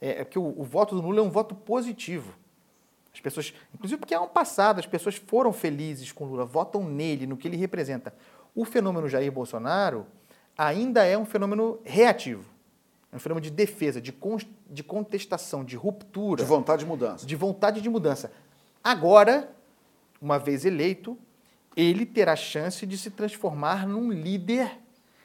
[0.00, 2.32] é, é que o, o voto do Lula é um voto positivo.
[3.20, 6.82] As pessoas, inclusive porque é um passado, as pessoas foram felizes com o Lula, votam
[6.82, 8.14] nele, no que ele representa.
[8.54, 10.06] O fenômeno Jair Bolsonaro
[10.56, 12.48] ainda é um fenômeno reativo.
[13.12, 14.38] É um fenômeno de defesa, de, con
[14.70, 16.42] de contestação, de ruptura.
[16.42, 17.26] De vontade de mudança.
[17.26, 18.32] De vontade de mudança.
[18.82, 19.54] Agora,
[20.18, 21.18] uma vez eleito,
[21.76, 24.78] ele terá chance de se transformar num líder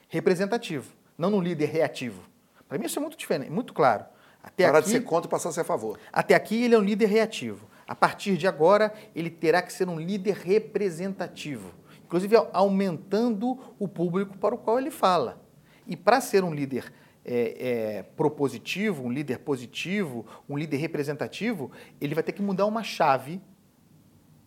[0.09, 2.21] representativo, não num líder reativo.
[2.67, 4.03] Para mim isso é muito diferente, muito claro.
[4.43, 5.97] Até Parar aqui, de ser contra e passar a ser a favor.
[6.11, 7.65] Até aqui ele é um líder reativo.
[7.87, 11.71] A partir de agora, ele terá que ser um líder representativo,
[12.03, 15.41] inclusive aumentando o público para o qual ele fala.
[15.87, 16.91] E para ser um líder
[17.23, 21.71] é, é, propositivo, um líder positivo, um líder representativo,
[22.01, 23.39] ele vai ter que mudar uma chave.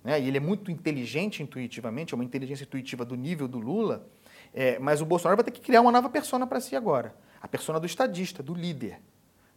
[0.03, 0.21] Né?
[0.21, 4.09] E ele é muito inteligente intuitivamente, é uma inteligência intuitiva do nível do Lula,
[4.53, 7.15] é, mas o Bolsonaro vai ter que criar uma nova persona para si agora.
[7.41, 9.01] A persona do estadista, do líder.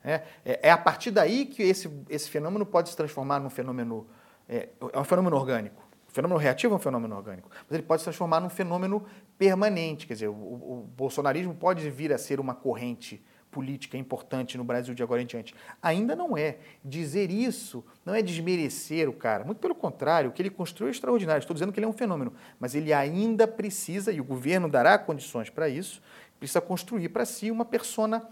[0.04, 4.08] É, é, é, a partir daí que esse, esse fenômeno pode se transformar num fenômeno.
[4.49, 5.82] É, é um fenômeno orgânico.
[6.08, 9.06] O fenômeno reativo é um fenômeno orgânico, mas ele pode se transformar num fenômeno
[9.38, 10.06] permanente.
[10.06, 14.95] Quer dizer, o, o bolsonarismo pode vir a ser uma corrente política importante no Brasil
[14.95, 15.54] de agora em diante.
[15.82, 16.58] Ainda não é.
[16.84, 19.43] Dizer isso não é desmerecer o cara.
[19.43, 21.41] Muito pelo contrário, o que ele construiu é extraordinário.
[21.41, 22.34] Estou dizendo que ele é um fenômeno.
[22.60, 26.02] Mas ele ainda precisa, e o governo dará condições para isso,
[26.39, 28.28] precisa construir para si uma persona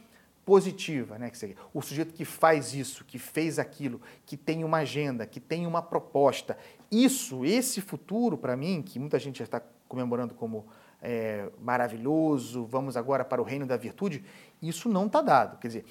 [0.49, 1.31] positiva, né?
[1.71, 5.79] o sujeito que faz isso, que fez aquilo, que tem uma agenda, que tem uma
[5.79, 6.57] proposta.
[6.91, 10.65] Isso, esse futuro, para mim, que muita gente já está comemorando como
[11.03, 14.25] é, maravilhoso, vamos agora para o reino da virtude,
[14.59, 15.59] isso não está dado.
[15.59, 15.85] Quer dizer,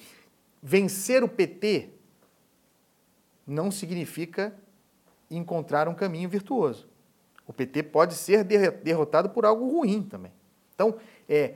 [0.61, 1.91] vencer o PT
[3.47, 4.53] não significa
[5.31, 6.85] encontrar um caminho virtuoso.
[7.47, 10.33] O PT pode ser derrotado por algo ruim também.
[10.75, 10.97] Então,
[11.29, 11.55] é,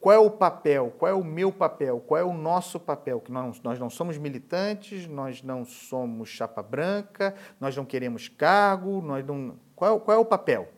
[0.00, 3.32] qual é o papel, qual é o meu papel, qual é o nosso papel, que
[3.32, 9.24] nós, nós não somos militantes, nós não somos chapa branca, nós não queremos cargo, nós
[9.26, 9.58] não...
[9.74, 10.68] Qual, qual é o papel?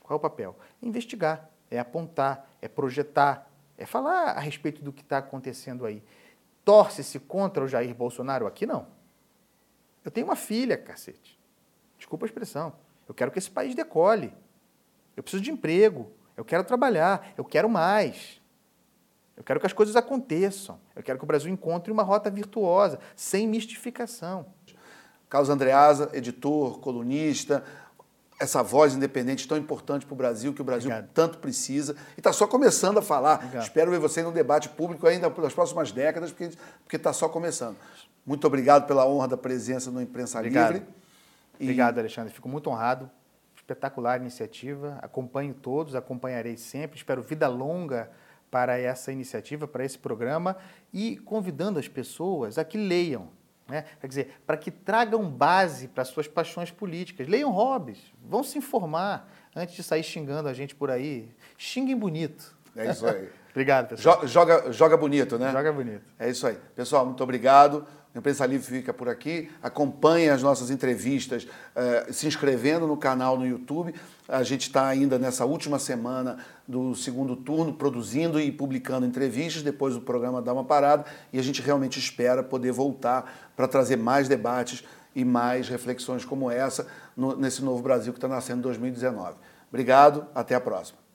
[0.00, 0.54] Qual é o papel?
[0.82, 6.02] É investigar, é apontar, é projetar, é falar a respeito do que está acontecendo aí.
[6.64, 8.46] Torce-se contra o Jair Bolsonaro?
[8.46, 8.86] Aqui não.
[10.04, 11.38] Eu tenho uma filha, cacete.
[11.96, 12.74] Desculpa a expressão.
[13.08, 14.34] Eu quero que esse país decole.
[15.16, 16.12] Eu preciso de emprego.
[16.36, 18.40] Eu quero trabalhar, eu quero mais.
[19.36, 20.78] Eu quero que as coisas aconteçam.
[20.94, 24.46] Eu quero que o Brasil encontre uma rota virtuosa, sem mistificação.
[25.28, 27.64] Carlos Andreasa, editor, colunista,
[28.38, 31.10] essa voz independente tão importante para o Brasil, que o Brasil Obrigado.
[31.12, 31.96] tanto precisa.
[32.16, 33.36] E está só começando a falar.
[33.36, 33.62] Obrigado.
[33.62, 37.76] Espero ver você no debate público ainda nas próximas décadas, porque está só começando.
[38.24, 40.74] Muito obrigado pela honra da presença no Imprensa obrigado.
[40.74, 40.88] Livre.
[41.58, 41.64] E...
[41.64, 42.32] Obrigado, Alexandre.
[42.32, 43.10] Fico muito honrado
[43.66, 44.98] espetacular iniciativa.
[45.02, 46.96] Acompanho todos, acompanharei sempre.
[46.96, 48.08] Espero vida longa
[48.48, 50.56] para essa iniciativa, para esse programa
[50.92, 53.28] e convidando as pessoas a que leiam.
[53.68, 53.84] Né?
[54.00, 57.26] Quer dizer, para que tragam base para suas paixões políticas.
[57.26, 61.28] Leiam hobbies, vão se informar antes de sair xingando a gente por aí.
[61.58, 62.56] Xinguem bonito.
[62.76, 63.28] É isso aí.
[63.50, 64.24] obrigado, pessoal.
[64.28, 65.50] Joga, joga bonito, né?
[65.50, 66.04] Joga bonito.
[66.16, 66.56] É isso aí.
[66.76, 67.84] Pessoal, muito obrigado.
[68.16, 69.50] A Imprensa Livre fica por aqui.
[69.62, 73.94] Acompanhe as nossas entrevistas eh, se inscrevendo no canal no YouTube.
[74.26, 79.62] A gente está ainda nessa última semana do segundo turno, produzindo e publicando entrevistas.
[79.62, 83.96] Depois o programa dá uma parada e a gente realmente espera poder voltar para trazer
[83.96, 84.82] mais debates
[85.14, 86.86] e mais reflexões como essa
[87.36, 89.34] nesse novo Brasil que está nascendo em 2019.
[89.68, 91.05] Obrigado, até a próxima.